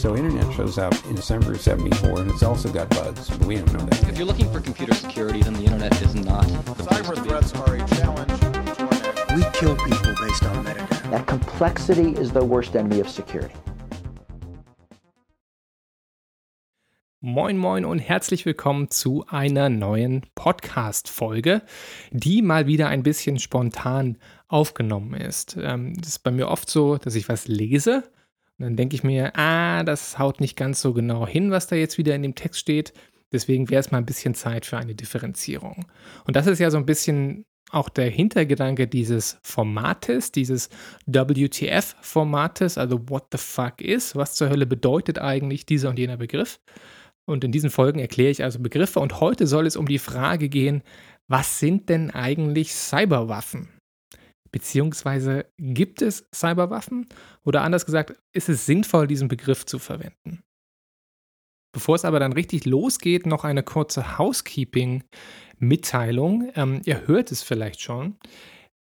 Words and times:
So 0.00 0.16
internet 0.16 0.50
shows 0.54 0.78
up 0.78 0.94
in 1.10 1.14
December 1.14 1.52
of 1.52 1.60
74 1.60 2.20
and 2.20 2.30
it's 2.30 2.42
also 2.42 2.72
got 2.72 2.88
bugs, 2.88 3.28
but 3.28 3.46
we 3.46 3.56
don't 3.56 3.70
know 3.74 3.80
that. 3.80 4.08
If 4.08 4.16
you're 4.16 4.26
looking 4.26 4.50
for 4.50 4.58
computer 4.58 4.94
security, 4.94 5.42
then 5.42 5.52
the 5.52 5.64
internet 5.64 5.92
is 6.00 6.14
not. 6.14 6.46
the 6.46 6.72
place 6.72 6.88
Cyber 6.88 7.14
to 7.16 7.22
be. 7.22 7.28
threats 7.28 7.52
are 7.52 7.74
a 7.74 7.86
challenge 7.86 8.30
We 9.36 9.44
kill 9.52 9.76
people 9.76 10.14
based 10.18 10.42
on 10.44 10.64
metadata. 10.64 11.10
That 11.10 11.26
complexity 11.26 12.12
is 12.12 12.32
the 12.32 12.42
worst 12.42 12.74
enemy 12.74 13.00
of 13.00 13.10
security. 13.10 13.54
Moin 17.20 17.58
Moin 17.58 17.84
und 17.84 17.98
herzlich 17.98 18.46
willkommen 18.46 18.88
zu 18.88 19.26
einer 19.28 19.68
neuen 19.68 20.22
Podcast-Folge, 20.34 21.60
die 22.10 22.40
mal 22.40 22.66
wieder 22.66 22.88
ein 22.88 23.02
bisschen 23.02 23.38
spontan 23.38 24.16
aufgenommen 24.48 25.12
ist. 25.12 25.58
Ähm, 25.60 25.92
das 25.98 26.08
ist 26.08 26.18
bei 26.20 26.30
mir 26.30 26.48
oft 26.48 26.70
so, 26.70 26.96
dass 26.96 27.14
ich 27.16 27.28
was 27.28 27.48
lese 27.48 28.04
und 28.60 28.66
dann 28.66 28.76
denke 28.76 28.94
ich 28.94 29.02
mir, 29.02 29.34
ah, 29.38 29.84
das 29.84 30.18
haut 30.18 30.38
nicht 30.38 30.54
ganz 30.54 30.82
so 30.82 30.92
genau 30.92 31.26
hin, 31.26 31.50
was 31.50 31.66
da 31.66 31.76
jetzt 31.76 31.96
wieder 31.96 32.14
in 32.14 32.20
dem 32.20 32.34
Text 32.34 32.60
steht. 32.60 32.92
Deswegen 33.32 33.70
wäre 33.70 33.80
es 33.80 33.90
mal 33.90 33.96
ein 33.96 34.04
bisschen 34.04 34.34
Zeit 34.34 34.66
für 34.66 34.76
eine 34.76 34.94
Differenzierung. 34.94 35.86
Und 36.26 36.36
das 36.36 36.46
ist 36.46 36.58
ja 36.58 36.70
so 36.70 36.76
ein 36.76 36.84
bisschen 36.84 37.46
auch 37.70 37.88
der 37.88 38.10
Hintergedanke 38.10 38.86
dieses 38.86 39.38
Formates, 39.42 40.30
dieses 40.30 40.68
WTF-Formates, 41.06 42.76
also 42.76 43.08
What 43.08 43.28
the 43.32 43.38
fuck 43.38 43.80
is, 43.80 44.14
was 44.14 44.34
zur 44.34 44.50
Hölle 44.50 44.66
bedeutet 44.66 45.18
eigentlich 45.18 45.64
dieser 45.64 45.88
und 45.88 45.98
jener 45.98 46.18
Begriff. 46.18 46.60
Und 47.24 47.44
in 47.44 47.52
diesen 47.52 47.70
Folgen 47.70 47.98
erkläre 47.98 48.30
ich 48.30 48.42
also 48.42 48.58
Begriffe 48.58 49.00
und 49.00 49.20
heute 49.20 49.46
soll 49.46 49.66
es 49.66 49.76
um 49.76 49.88
die 49.88 49.98
Frage 49.98 50.50
gehen, 50.50 50.82
was 51.28 51.60
sind 51.60 51.88
denn 51.88 52.10
eigentlich 52.10 52.74
Cyberwaffen? 52.74 53.79
Beziehungsweise 54.52 55.46
gibt 55.58 56.02
es 56.02 56.28
Cyberwaffen? 56.34 57.06
Oder 57.44 57.62
anders 57.62 57.86
gesagt, 57.86 58.20
ist 58.32 58.48
es 58.48 58.66
sinnvoll, 58.66 59.06
diesen 59.06 59.28
Begriff 59.28 59.64
zu 59.66 59.78
verwenden? 59.78 60.42
Bevor 61.72 61.94
es 61.94 62.04
aber 62.04 62.18
dann 62.18 62.32
richtig 62.32 62.64
losgeht, 62.64 63.26
noch 63.26 63.44
eine 63.44 63.62
kurze 63.62 64.18
Housekeeping-Mitteilung. 64.18 66.50
Ähm, 66.56 66.82
ihr 66.84 67.06
hört 67.06 67.30
es 67.30 67.44
vielleicht 67.44 67.80
schon. 67.80 68.16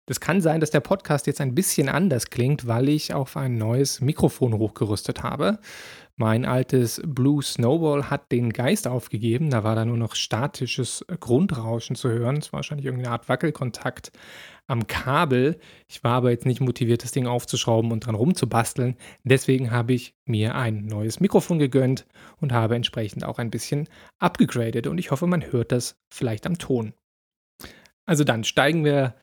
Es 0.10 0.20
kann 0.20 0.42
sein, 0.42 0.60
dass 0.60 0.72
der 0.72 0.80
Podcast 0.80 1.28
jetzt 1.28 1.40
ein 1.40 1.54
bisschen 1.54 1.88
anders 1.88 2.32
klingt, 2.32 2.66
weil 2.66 2.90
ich 2.90 3.14
auf 3.14 3.38
ein 3.38 3.60
neues 3.60 4.02
Mikrofon 4.02 4.56
hochgerüstet 4.56 5.22
habe. 5.22 5.60
Mein 6.16 6.46
altes 6.46 7.00
Blue 7.06 7.44
Snowball 7.44 8.10
hat 8.10 8.32
den 8.32 8.52
Geist 8.52 8.88
aufgegeben. 8.88 9.52
Da 9.52 9.64
war 9.64 9.76
da 9.76 9.86
nur 9.86 9.98
noch 9.98 10.16
statisches 10.16 11.06
Grundrauschen 11.20 11.96
zu 11.96 12.10
hören. 12.10 12.38
Es 12.38 12.52
war 12.52 12.58
wahrscheinlich 12.58 12.88
irgendeine 12.88 13.14
Art 13.14 13.30
Wackelkontakt 13.30 14.12
am 14.66 14.88
Kabel. 14.88 15.60
Ich 15.88 16.04
war 16.04 16.14
aber 16.14 16.32
jetzt 16.32 16.48
nicht 16.48 16.60
motiviert, 16.60 17.04
das 17.04 17.12
Ding 17.12 17.28
aufzuschrauben 17.28 17.92
und 17.92 18.08
dran 18.08 18.16
rumzubasteln. 18.16 18.96
Deswegen 19.24 19.70
habe 19.70 19.94
ich 19.94 20.16
mir 20.26 20.56
ein 20.56 20.88
neues 20.88 21.20
Mikrofon 21.20 21.60
gegönnt 21.60 22.08
und 22.42 22.52
habe 22.52 22.76
entsprechend 22.76 23.24
auch 23.26 23.38
ein 23.38 23.52
bisschen 23.52 23.88
abgegradet. 24.18 24.88
Und 24.88 24.98
ich 24.98 25.12
hoffe, 25.12 25.28
man 25.28 25.52
hört 25.52 25.72
das 25.72 25.98
vielleicht 26.10 26.48
am 26.48 26.58
Ton. 26.58 26.94
Also 28.10 28.24
dann 28.24 28.44
steigen 28.44 28.84
wir 28.84 29.14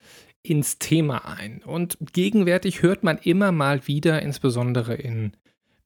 ins 0.49 0.79
Thema 0.79 1.27
ein. 1.27 1.63
Und 1.63 1.99
gegenwärtig 2.13 2.83
hört 2.83 3.03
man 3.03 3.19
immer 3.19 3.53
mal 3.53 3.87
wieder, 3.87 4.23
insbesondere 4.23 4.95
in 4.95 5.33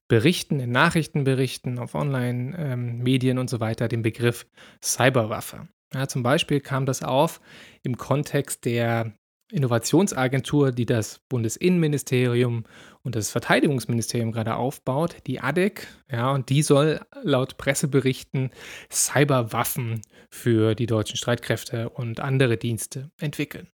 Berichten, 0.07 0.59
in 0.59 0.71
Nachrichtenberichten, 0.71 1.79
auf 1.79 1.95
Online-Medien 1.95 3.37
und 3.37 3.49
so 3.49 3.59
weiter, 3.59 3.87
den 3.87 4.01
Begriff 4.01 4.45
Cyberwaffe. 4.83 5.67
Ja, 5.93 6.07
zum 6.07 6.23
Beispiel 6.23 6.59
kam 6.59 6.85
das 6.85 7.03
auf 7.03 7.41
im 7.83 7.97
Kontext 7.97 8.65
der 8.65 9.13
Innovationsagentur, 9.51 10.71
die 10.71 10.85
das 10.85 11.19
Bundesinnenministerium 11.29 12.63
und 13.03 13.15
das 13.15 13.31
Verteidigungsministerium 13.31 14.31
gerade 14.31 14.55
aufbaut, 14.55 15.17
die 15.27 15.41
ADEC, 15.41 15.87
ja, 16.09 16.31
und 16.31 16.49
die 16.49 16.61
soll 16.61 17.01
laut 17.23 17.57
Presseberichten 17.57 18.51
Cyberwaffen 18.89 20.01
für 20.29 20.75
die 20.75 20.85
deutschen 20.85 21.17
Streitkräfte 21.17 21.89
und 21.89 22.19
andere 22.19 22.57
Dienste 22.57 23.11
entwickeln. 23.19 23.67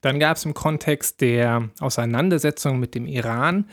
Dann 0.00 0.18
gab 0.18 0.36
es 0.36 0.44
im 0.44 0.54
Kontext 0.54 1.20
der 1.20 1.70
Auseinandersetzung 1.80 2.80
mit 2.80 2.94
dem 2.94 3.06
Iran 3.06 3.66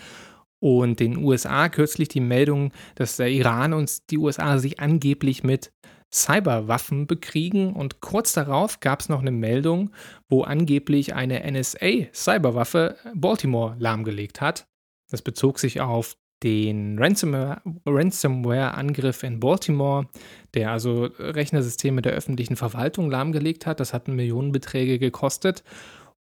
und 0.59 0.99
den 0.99 1.17
USA 1.17 1.69
kürzlich 1.69 2.09
die 2.09 2.19
Meldung, 2.19 2.71
dass 2.95 3.17
der 3.17 3.29
Iran 3.29 3.73
und 3.73 4.09
die 4.09 4.17
USA 4.17 4.57
sich 4.57 4.79
angeblich 4.79 5.43
mit 5.43 5.71
Cyberwaffen 6.11 7.05
bekriegen 7.05 7.73
und 7.73 8.01
kurz 8.01 8.33
darauf 8.33 8.79
gab 8.79 9.01
es 9.01 9.09
noch 9.09 9.19
eine 9.19 9.31
Meldung, 9.31 9.91
wo 10.29 10.43
angeblich 10.43 11.13
eine 11.13 11.43
NSA-Cyberwaffe 11.51 12.95
Baltimore 13.13 13.75
lahmgelegt 13.77 14.41
hat. 14.41 14.67
Das 15.09 15.21
bezog 15.21 15.59
sich 15.59 15.81
auf 15.81 16.15
den 16.43 16.99
Ransomware-Angriff 16.99 19.23
in 19.23 19.39
Baltimore, 19.39 20.07
der 20.53 20.71
also 20.71 21.09
Rechnersysteme 21.17 22.01
der 22.01 22.13
öffentlichen 22.13 22.55
Verwaltung 22.55 23.09
lahmgelegt 23.09 23.65
hat. 23.65 23.79
Das 23.79 23.93
hat 23.93 24.07
Millionenbeträge 24.07 24.99
gekostet. 24.99 25.63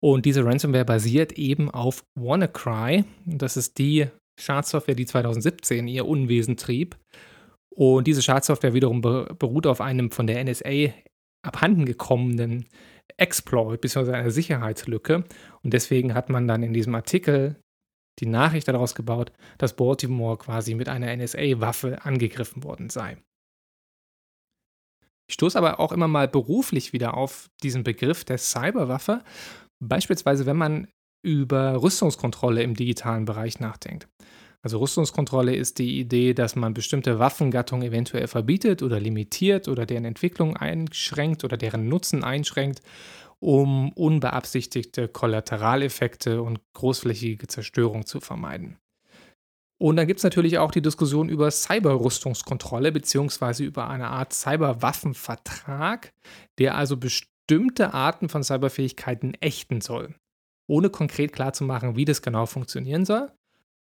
Und 0.07 0.25
diese 0.25 0.45
Ransomware 0.45 0.85
basiert 0.85 1.33
eben 1.33 1.69
auf 1.69 2.05
WannaCry. 2.15 3.03
Das 3.25 3.57
ist 3.57 3.77
die 3.77 4.07
Schadsoftware, 4.39 4.95
die 4.95 5.05
2017 5.05 5.89
ihr 5.89 6.07
Unwesen 6.07 6.57
trieb. 6.57 6.97
Und 7.75 8.07
diese 8.07 8.23
Schadsoftware 8.23 8.73
wiederum 8.73 9.01
beruht 9.01 9.67
auf 9.67 9.81
einem 9.81 10.13
von 10.13 10.29
der 10.29 10.45
NSA 10.45 10.93
abhandengekommenen 11.45 12.69
Exploit 13.17 13.81
bzw. 13.81 14.13
einer 14.13 14.31
Sicherheitslücke. 14.31 15.25
Und 15.65 15.75
deswegen 15.75 16.15
hat 16.15 16.31
man 16.31 16.47
dann 16.47 16.63
in 16.63 16.73
diesem 16.73 16.95
Artikel 16.95 17.57
die 18.21 18.27
Nachricht 18.27 18.69
daraus 18.69 18.95
gebaut, 18.95 19.33
dass 19.59 19.75
Baltimore 19.75 20.39
quasi 20.39 20.77
mit 20.77 20.89
einer 20.89 21.17
NSA-Waffe 21.17 22.05
angegriffen 22.05 22.63
worden 22.63 22.91
sei. 22.91 23.17
Ich 25.29 25.35
stoße 25.35 25.59
aber 25.59 25.81
auch 25.81 25.91
immer 25.91 26.07
mal 26.07 26.29
beruflich 26.29 26.93
wieder 26.93 27.17
auf 27.17 27.51
diesen 27.65 27.83
Begriff 27.83 28.25
der 28.25 28.39
Cyberwaffe, 28.39 29.25
beispielsweise 29.81 30.47
wenn 30.47 30.57
man 30.57 30.89
über 31.23 31.83
Rüstungskontrolle 31.83 32.63
im 32.63 32.75
digitalen 32.75 33.25
Bereich 33.25 33.59
nachdenkt. 33.59 34.09
Also 34.63 34.79
Rüstungskontrolle 34.79 35.55
ist 35.55 35.79
die 35.79 36.01
Idee, 36.01 36.35
dass 36.35 36.57
man 36.57 36.75
bestimmte 36.75 37.19
Waffengattungen 37.19 37.87
eventuell 37.87 38.27
verbietet 38.27 38.83
oder 38.83 38.99
limitiert 38.99 39.69
oder 39.69 39.87
deren 39.87 40.05
Entwicklung 40.05 40.57
einschränkt 40.57 41.45
oder 41.45 41.57
deren 41.57 41.89
Nutzen 41.89 42.25
einschränkt, 42.25 42.81
um 43.39 43.93
unbeabsichtigte 43.93 45.09
Kollateraleffekte 45.09 46.43
und 46.43 46.61
großflächige 46.75 47.47
Zerstörung 47.47 48.07
zu 48.07 48.21
vermeiden. 48.21 48.79
Und 49.79 49.97
dann 49.97 50.07
gibt 50.07 50.21
es 50.21 50.25
natürlich 50.25 50.59
auch 50.59 50.71
die 50.71 50.83
Diskussion 50.83 51.29
über 51.29 51.51
Cyberrüstungskontrolle 51.51 52.93
beziehungsweise 52.93 53.63
über 53.63 53.89
eine 53.89 54.09
Art 54.09 54.33
Cyberwaffenvertrag, 54.33 56.13
der 56.59 56.77
also 56.77 56.97
bestimmte 56.97 57.36
Arten 57.95 58.29
von 58.29 58.43
Cyberfähigkeiten 58.43 59.35
ächten 59.35 59.81
soll, 59.81 60.15
ohne 60.69 60.91
konkret 60.91 61.33
klarzumachen, 61.33 61.97
wie 61.97 62.05
das 62.05 62.23
genau 62.23 62.47
funktionieren 62.47 63.05
soll. 63.05 63.31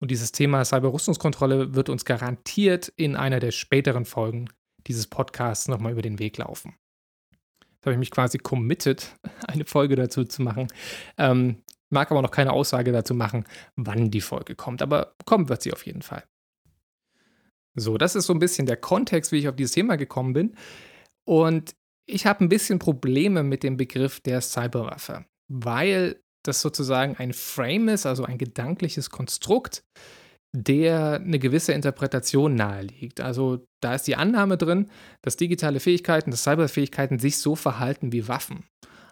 Und 0.00 0.10
dieses 0.10 0.32
Thema 0.32 0.64
Cyberrüstungskontrolle 0.64 1.74
wird 1.74 1.90
uns 1.90 2.04
garantiert 2.04 2.88
in 2.96 3.16
einer 3.16 3.38
der 3.38 3.50
späteren 3.50 4.06
Folgen 4.06 4.48
dieses 4.86 5.06
Podcasts 5.06 5.68
nochmal 5.68 5.92
über 5.92 6.02
den 6.02 6.18
Weg 6.18 6.38
laufen. 6.38 6.74
Da 7.80 7.86
habe 7.86 7.92
ich 7.92 7.98
mich 7.98 8.10
quasi 8.10 8.38
committed, 8.38 9.14
eine 9.46 9.66
Folge 9.66 9.96
dazu 9.96 10.24
zu 10.24 10.42
machen. 10.42 10.68
Ähm, 11.18 11.62
mag 11.90 12.10
aber 12.10 12.22
noch 12.22 12.30
keine 12.30 12.52
Aussage 12.52 12.92
dazu 12.92 13.14
machen, 13.14 13.44
wann 13.76 14.10
die 14.10 14.20
Folge 14.20 14.54
kommt. 14.54 14.80
Aber 14.80 15.14
kommen 15.26 15.48
wird 15.48 15.62
sie 15.62 15.72
auf 15.72 15.84
jeden 15.84 16.02
Fall. 16.02 16.24
So, 17.74 17.98
das 17.98 18.16
ist 18.16 18.26
so 18.26 18.32
ein 18.32 18.38
bisschen 18.38 18.66
der 18.66 18.76
Kontext, 18.76 19.32
wie 19.32 19.38
ich 19.38 19.48
auf 19.48 19.56
dieses 19.56 19.72
Thema 19.72 19.96
gekommen 19.96 20.32
bin. 20.32 20.56
Und 21.24 21.74
ich 22.10 22.26
habe 22.26 22.44
ein 22.44 22.48
bisschen 22.48 22.78
Probleme 22.78 23.42
mit 23.42 23.62
dem 23.62 23.76
Begriff 23.76 24.20
der 24.20 24.40
Cyberwaffe, 24.40 25.24
weil 25.48 26.20
das 26.44 26.60
sozusagen 26.60 27.16
ein 27.16 27.32
Frame 27.32 27.88
ist, 27.88 28.06
also 28.06 28.24
ein 28.24 28.38
gedankliches 28.38 29.10
Konstrukt, 29.10 29.82
der 30.52 31.14
eine 31.14 31.38
gewisse 31.38 31.72
Interpretation 31.72 32.54
naheliegt. 32.54 33.20
Also 33.20 33.64
da 33.80 33.94
ist 33.94 34.06
die 34.06 34.16
Annahme 34.16 34.56
drin, 34.56 34.90
dass 35.22 35.36
digitale 35.36 35.80
Fähigkeiten, 35.80 36.30
dass 36.30 36.42
Cyberfähigkeiten 36.42 37.18
sich 37.18 37.38
so 37.38 37.54
verhalten 37.54 38.12
wie 38.12 38.26
Waffen. 38.26 38.64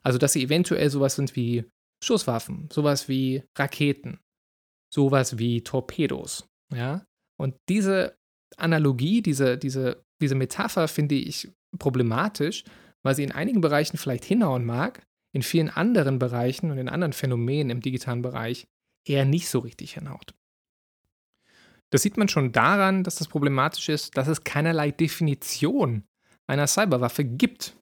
Also 0.03 0.19
dass 0.19 0.33
sie 0.33 0.43
eventuell 0.43 0.91
sowas 0.91 1.17
sind 1.17 1.37
wie 1.37 1.65
Schusswaffen, 2.03 2.69
sowas 2.73 3.09
wie 3.09 3.45
Raketen, 3.56 4.21
sowas 4.93 5.39
wie 5.39 5.62
Torpedos. 5.62 6.49
Ja? 6.75 7.05
Und 7.39 7.56
diese 7.69 8.17
Analogie, 8.56 9.23
diese, 9.23 9.59
diese, 9.59 10.03
diese 10.21 10.35
Metapher 10.35 10.89
finde 10.89 11.15
ich 11.15 11.50
problematisch, 11.79 12.65
weil 13.09 13.15
sie 13.15 13.25
in 13.25 13.33
einigen 13.33 13.63
Bereichen 13.63 13.97
vielleicht 13.97 14.27
hinhauen 14.27 14.67
mag, 14.67 15.01
in 15.33 15.41
vielen 15.41 15.71
anderen 15.71 16.19
Bereichen 16.19 16.71
und 16.71 16.77
in 16.77 16.91
anderen 16.91 17.15
Phänomenen 17.15 17.71
im 17.71 17.81
digitalen 17.81 18.21
Bereich 18.21 18.67
eher 19.07 19.25
nicht 19.25 19.49
so 19.49 19.61
richtig 19.61 19.95
hinhaut. 19.95 20.35
Das 21.89 22.03
sieht 22.03 22.19
man 22.19 22.29
schon 22.29 22.53
daran, 22.53 23.05
dass 23.05 23.15
das 23.15 23.29
problematisch 23.29 23.89
ist, 23.89 24.19
dass 24.19 24.29
es 24.29 24.45
keinerlei 24.45 24.91
Definition 24.91 26.05
einer 26.47 26.67
Cyberwaffe 26.67 27.25
gibt. 27.25 27.79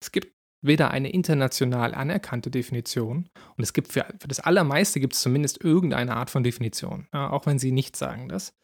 Es 0.00 0.12
gibt 0.12 0.32
weder 0.62 0.92
eine 0.92 1.10
international 1.10 1.92
anerkannte 1.92 2.52
Definition 2.52 3.28
und 3.56 3.64
es 3.64 3.72
gibt 3.72 3.92
für, 3.92 4.06
für 4.20 4.28
das 4.28 4.38
Allermeiste 4.38 5.00
gibt 5.00 5.14
es 5.14 5.22
zumindest 5.22 5.64
irgendeine 5.64 6.14
Art 6.14 6.30
von 6.30 6.44
Definition, 6.44 7.08
ja, 7.12 7.28
auch 7.28 7.46
wenn 7.46 7.58
sie 7.58 7.72
nicht 7.72 7.96
sagen 7.96 8.28
das. 8.28 8.54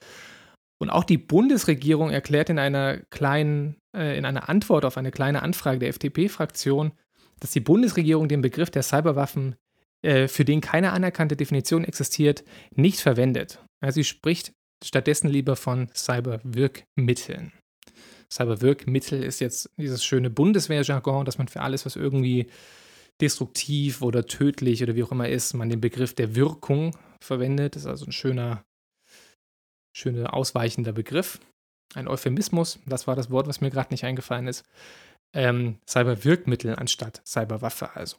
Und 0.80 0.90
auch 0.90 1.04
die 1.04 1.18
Bundesregierung 1.18 2.10
erklärt 2.10 2.48
in 2.48 2.58
einer 2.58 2.98
kleinen, 3.10 3.76
äh, 3.94 4.16
in 4.16 4.24
einer 4.24 4.48
Antwort 4.48 4.84
auf 4.84 4.96
eine 4.96 5.10
kleine 5.10 5.42
Anfrage 5.42 5.78
der 5.78 5.90
FDP-Fraktion, 5.90 6.92
dass 7.38 7.50
die 7.50 7.60
Bundesregierung 7.60 8.28
den 8.28 8.40
Begriff 8.40 8.70
der 8.70 8.82
Cyberwaffen, 8.82 9.56
äh, 10.02 10.26
für 10.26 10.44
den 10.44 10.62
keine 10.62 10.92
anerkannte 10.92 11.36
Definition 11.36 11.84
existiert, 11.84 12.44
nicht 12.74 13.00
verwendet. 13.00 13.62
Ja, 13.82 13.92
sie 13.92 14.04
spricht 14.04 14.52
stattdessen 14.82 15.28
lieber 15.28 15.56
von 15.56 15.88
Cyberwirkmitteln. 15.94 17.52
Cyberwirkmittel 18.32 19.22
ist 19.22 19.40
jetzt 19.40 19.70
dieses 19.76 20.02
schöne 20.04 20.30
Bundeswehrjargon, 20.30 21.26
dass 21.26 21.36
man 21.36 21.48
für 21.48 21.60
alles, 21.60 21.84
was 21.84 21.96
irgendwie 21.96 22.46
destruktiv 23.20 24.00
oder 24.00 24.26
tödlich 24.26 24.82
oder 24.82 24.94
wie 24.94 25.02
auch 25.02 25.12
immer 25.12 25.28
ist, 25.28 25.52
man 25.52 25.68
den 25.68 25.80
Begriff 25.80 26.14
der 26.14 26.34
Wirkung 26.34 26.96
verwendet. 27.20 27.76
Das 27.76 27.82
ist 27.82 27.88
also 27.88 28.06
ein 28.06 28.12
schöner, 28.12 28.64
schöner 29.92 30.34
ausweichender 30.34 30.92
Begriff. 30.92 31.40
Ein 31.94 32.08
Euphemismus, 32.08 32.78
das 32.86 33.06
war 33.06 33.16
das 33.16 33.30
Wort, 33.30 33.48
was 33.48 33.60
mir 33.60 33.70
gerade 33.70 33.92
nicht 33.92 34.04
eingefallen 34.04 34.46
ist. 34.46 34.64
Ähm, 35.32 35.78
Cyberwirkmittel 35.88 36.76
anstatt 36.76 37.22
Cyberwaffe 37.26 37.96
also. 37.96 38.16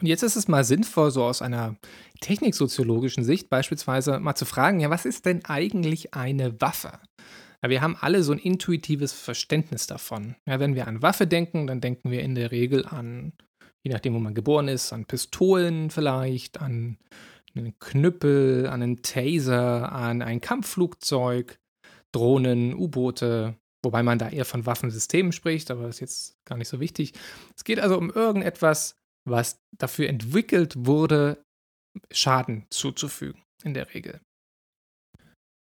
Und 0.00 0.08
jetzt 0.08 0.22
ist 0.22 0.36
es 0.36 0.48
mal 0.48 0.64
sinnvoll, 0.64 1.10
so 1.10 1.24
aus 1.24 1.40
einer 1.40 1.76
techniksoziologischen 2.20 3.24
Sicht 3.24 3.48
beispielsweise 3.48 4.18
mal 4.20 4.34
zu 4.34 4.44
fragen, 4.44 4.80
ja, 4.80 4.90
was 4.90 5.06
ist 5.06 5.24
denn 5.24 5.44
eigentlich 5.46 6.12
eine 6.12 6.60
Waffe? 6.60 6.98
Ja, 7.62 7.70
wir 7.70 7.80
haben 7.80 7.96
alle 7.98 8.22
so 8.22 8.32
ein 8.32 8.38
intuitives 8.38 9.12
Verständnis 9.12 9.86
davon. 9.86 10.36
Ja, 10.46 10.60
wenn 10.60 10.74
wir 10.74 10.86
an 10.86 11.00
Waffe 11.00 11.26
denken, 11.26 11.66
dann 11.66 11.80
denken 11.80 12.10
wir 12.10 12.20
in 12.20 12.34
der 12.34 12.50
Regel 12.50 12.84
an, 12.84 13.32
je 13.82 13.90
nachdem, 13.90 14.14
wo 14.14 14.18
man 14.18 14.34
geboren 14.34 14.68
ist, 14.68 14.92
an 14.92 15.06
Pistolen 15.06 15.90
vielleicht, 15.90 16.60
an 16.60 16.98
einen 17.58 17.78
Knüppel, 17.78 18.66
an 18.66 18.82
einen 18.82 19.02
Taser, 19.02 19.92
an 19.92 20.22
ein 20.22 20.40
Kampfflugzeug, 20.40 21.58
Drohnen, 22.12 22.74
U-Boote, 22.74 23.56
wobei 23.84 24.02
man 24.02 24.18
da 24.18 24.28
eher 24.28 24.44
von 24.44 24.66
Waffensystemen 24.66 25.32
spricht, 25.32 25.70
aber 25.70 25.82
das 25.82 25.96
ist 25.96 26.00
jetzt 26.00 26.44
gar 26.44 26.56
nicht 26.56 26.68
so 26.68 26.80
wichtig. 26.80 27.12
Es 27.56 27.64
geht 27.64 27.80
also 27.80 27.98
um 27.98 28.10
irgendetwas, 28.10 28.96
was 29.28 29.60
dafür 29.76 30.08
entwickelt 30.08 30.74
wurde, 30.76 31.42
Schaden 32.10 32.66
zuzufügen, 32.70 33.42
in 33.64 33.74
der 33.74 33.94
Regel. 33.94 34.20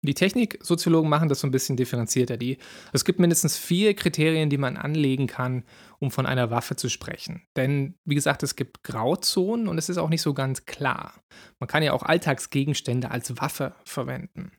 Die 0.04 0.16
Techniksoziologen 0.16 1.10
machen 1.10 1.30
das 1.30 1.42
so 1.42 1.48
ein 1.48 1.52
bisschen 1.52 1.78
differenzierter. 1.78 2.38
Die, 2.38 2.58
es 2.92 3.06
gibt 3.06 3.20
mindestens 3.20 3.58
vier 3.58 3.94
Kriterien, 3.94 4.50
die 4.50 4.58
man 4.58 4.76
anlegen 4.76 5.28
kann, 5.28 5.64
um 6.00 6.10
von 6.10 6.26
einer 6.26 6.50
Waffe 6.50 6.76
zu 6.76 6.90
sprechen. 6.90 7.44
Denn, 7.56 7.94
wie 8.06 8.16
gesagt, 8.16 8.42
es 8.42 8.56
gibt 8.56 8.84
Grauzonen 8.84 9.68
und 9.68 9.78
es 9.78 9.90
ist 9.90 10.00
auch 10.00 10.10
nicht 10.10 10.24
so 10.24 10.34
ganz 10.34 10.66
klar. 10.66 11.14
Man 11.60 11.68
kann 11.68 11.84
ja 11.84 11.94
auch 11.94 12.02
Alltagsgegenstände 12.02 13.12
als 13.12 13.40
Waffe 13.40 13.76
verwenden. 13.86 14.52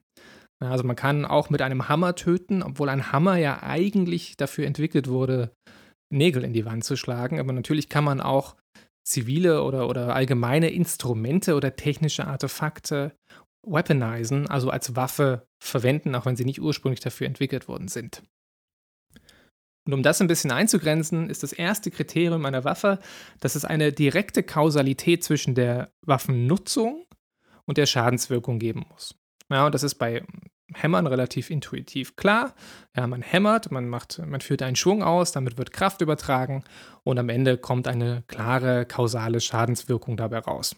Also 0.61 0.85
man 0.85 0.95
kann 0.95 1.25
auch 1.25 1.51
mit 1.51 1.61
einem 1.61 1.89
Hammer 1.89 2.15
töten, 2.15 2.63
obwohl 2.63 2.89
ein 2.89 3.11
Hammer 3.11 3.37
ja 3.37 3.65
eigentlich 3.65 4.37
dafür 4.37 4.67
entwickelt 4.67 5.09
wurde, 5.09 5.53
Nägel 6.13 6.45
in 6.45 6.53
die 6.53 6.65
Wand 6.65 6.85
zu 6.85 6.95
schlagen. 6.95 7.41
Aber 7.41 7.53
natürlich 7.53 7.89
kann 7.89 8.05
man 8.05 8.21
auch 8.21 8.55
zivile 9.05 9.65
oder, 9.65 9.89
oder 9.89 10.15
allgemeine 10.15 10.71
Instrumente 10.71 11.57
oder 11.57 11.75
technische 11.75 12.27
Artefakte 12.27 13.13
weaponizen, 13.63 14.49
also 14.49 14.71
als 14.71 14.97
Waffe 14.97 15.47
verwenden, 15.63 16.15
auch 16.15 16.27
wenn 16.27 16.37
sie 16.37 16.45
nicht 16.45 16.61
ursprünglich 16.61 17.01
dafür 17.01 17.27
entwickelt 17.27 17.69
worden 17.69 17.89
sind. 17.89 18.23
Und 19.85 19.95
um 19.95 20.03
das 20.03 20.21
ein 20.21 20.29
bisschen 20.29 20.53
einzugrenzen, 20.53 21.29
ist 21.29 21.43
das 21.43 21.53
erste 21.53 21.91
Kriterium 21.91 22.45
einer 22.45 22.65
Waffe, 22.65 23.01
dass 23.41 23.57
es 23.57 23.65
eine 23.65 23.93
direkte 23.93 24.43
Kausalität 24.43 25.25
zwischen 25.25 25.55
der 25.55 25.93
Waffennutzung 26.03 27.05
und 27.65 27.79
der 27.79 27.87
Schadenswirkung 27.87 28.59
geben 28.59 28.85
muss. 28.91 29.17
Ja, 29.51 29.67
und 29.67 29.75
das 29.75 29.83
ist 29.83 29.97
bei 29.97 30.25
Hämmern 30.75 31.07
relativ 31.07 31.51
intuitiv 31.51 32.17
klar. 32.17 32.55
Ja, 32.97 33.07
man 33.07 33.23
hämmert, 33.23 33.71
man 33.71 33.89
macht, 33.89 34.21
man 34.25 34.41
führt 34.41 34.63
einen 34.63 34.77
Schwung 34.77 35.03
aus, 35.03 35.33
damit 35.33 35.59
wird 35.59 35.73
Kraft 35.73 36.01
übertragen 36.01 36.65
und 37.03 37.19
am 37.19 37.29
Ende 37.29 37.59
kommt 37.59 37.89
eine 37.89 38.23
klare 38.29 38.87
kausale 38.87 39.41
Schadenswirkung 39.41 40.17
dabei 40.17 40.39
raus. 40.39 40.77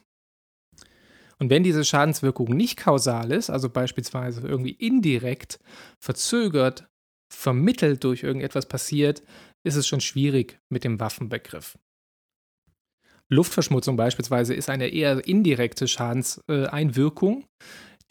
Und 1.44 1.50
wenn 1.50 1.62
diese 1.62 1.84
Schadenswirkung 1.84 2.56
nicht 2.56 2.78
kausal 2.78 3.30
ist, 3.30 3.50
also 3.50 3.68
beispielsweise 3.68 4.48
irgendwie 4.48 4.70
indirekt, 4.70 5.60
verzögert, 6.00 6.88
vermittelt 7.30 8.02
durch 8.02 8.22
irgendetwas 8.22 8.64
passiert, 8.64 9.22
ist 9.62 9.76
es 9.76 9.86
schon 9.86 10.00
schwierig 10.00 10.58
mit 10.70 10.84
dem 10.84 11.00
Waffenbegriff. 11.00 11.76
Luftverschmutzung 13.28 13.94
beispielsweise 13.94 14.54
ist 14.54 14.70
eine 14.70 14.88
eher 14.88 15.26
indirekte 15.26 15.86
Schadenseinwirkung, 15.86 17.44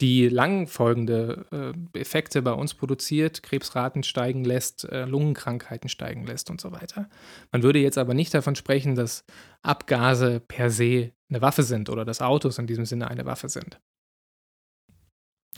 die 0.00 0.28
langfolgende 0.28 1.74
äh, 1.92 1.98
Effekte 1.98 2.40
bei 2.40 2.52
uns 2.52 2.74
produziert, 2.74 3.42
Krebsraten 3.42 4.04
steigen 4.04 4.44
lässt, 4.44 4.84
äh, 4.84 5.06
Lungenkrankheiten 5.06 5.88
steigen 5.88 6.24
lässt 6.24 6.50
und 6.50 6.60
so 6.60 6.70
weiter. 6.70 7.08
Man 7.50 7.64
würde 7.64 7.80
jetzt 7.80 7.98
aber 7.98 8.14
nicht 8.14 8.32
davon 8.32 8.54
sprechen, 8.54 8.94
dass 8.94 9.24
Abgase 9.62 10.38
per 10.38 10.70
se 10.70 11.10
eine 11.34 11.42
Waffe 11.42 11.62
sind 11.62 11.90
oder 11.90 12.04
dass 12.04 12.22
Autos 12.22 12.58
in 12.58 12.66
diesem 12.66 12.86
Sinne 12.86 13.08
eine 13.08 13.26
Waffe 13.26 13.48
sind. 13.48 13.80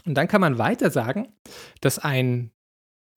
Und 0.05 0.15
dann 0.15 0.29
kann 0.29 0.41
man 0.41 0.59
weiter 0.59 0.91
sagen, 0.91 1.35
dass 1.81 1.99
ein 1.99 2.51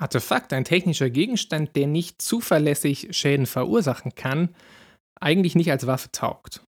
Artefakt, 0.02 0.54
ein 0.54 0.64
technischer 0.64 1.10
Gegenstand, 1.10 1.76
der 1.76 1.88
nicht 1.88 2.22
zuverlässig 2.22 3.10
Schäden 3.12 3.46
verursachen 3.46 4.16
kann, 4.16 4.56
eigentlich 5.20 5.56
nicht 5.56 5.72
als 5.72 5.88
Waffe 5.88 6.12
taugt. 6.12 6.64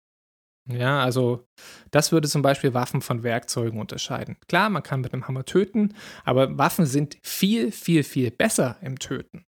Ja, 0.69 1.03
also 1.03 1.47
das 1.89 2.11
würde 2.11 2.27
zum 2.27 2.41
Beispiel 2.41 2.73
Waffen 2.73 3.01
von 3.01 3.23
Werkzeugen 3.23 3.79
unterscheiden. 3.79 4.37
Klar, 4.47 4.69
man 4.69 4.83
kann 4.83 5.01
mit 5.01 5.13
einem 5.13 5.27
Hammer 5.27 5.45
töten, 5.45 5.95
aber 6.23 6.57
Waffen 6.57 6.85
sind 6.85 7.17
viel, 7.23 7.71
viel, 7.71 8.03
viel 8.03 8.31
besser 8.31 8.77
im 8.81 8.99
Töten. 8.99 9.45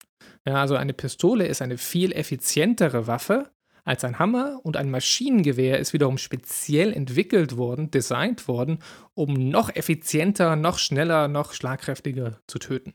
Ja, 0.47 0.55
also 0.55 0.75
eine 0.75 0.95
Pistole 0.95 1.47
ist 1.47 1.63
eine 1.63 1.79
viel 1.79 2.13
effizientere 2.13 3.07
Waffe 3.07 3.53
als 3.87 4.05
ein 4.05 4.19
Hammer 4.19 4.61
und 4.65 4.77
ein 4.77 4.91
Maschinengewehr 4.91 5.79
ist 5.79 5.93
wiederum 5.93 6.19
speziell 6.19 6.93
entwickelt 6.93 7.57
worden, 7.57 7.91
designt 7.91 8.49
worden, 8.49 8.81
um 9.15 9.35
noch 9.35 9.75
effizienter, 9.75 10.57
noch 10.57 10.79
schneller, 10.79 11.29
noch 11.29 11.53
schlagkräftiger 11.53 12.41
zu 12.49 12.59
töten. 12.59 12.95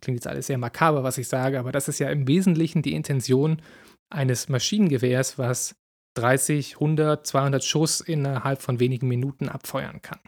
Klingt 0.00 0.18
jetzt 0.18 0.26
alles 0.26 0.48
sehr 0.48 0.58
makaber, 0.58 1.04
was 1.04 1.18
ich 1.18 1.28
sage, 1.28 1.58
aber 1.58 1.70
das 1.70 1.88
ist 1.88 2.00
ja 2.00 2.10
im 2.10 2.26
Wesentlichen 2.26 2.82
die 2.82 2.94
Intention 2.94 3.62
eines 4.12 4.48
Maschinengewehrs, 4.48 5.38
was 5.38 5.76
30, 6.18 6.74
100, 6.74 7.26
200 7.26 7.64
Schuss 7.64 8.00
innerhalb 8.00 8.60
von 8.60 8.80
wenigen 8.80 9.06
Minuten 9.06 9.48
abfeuern 9.48 10.02
kann. 10.02 10.20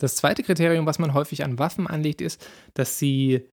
Das 0.00 0.16
zweite 0.16 0.42
Kriterium, 0.42 0.86
was 0.86 0.98
man 0.98 1.14
häufig 1.14 1.44
an 1.44 1.58
Waffen 1.58 1.86
anlegt, 1.86 2.20
ist, 2.20 2.46
dass 2.72 2.98
sie 2.98 3.48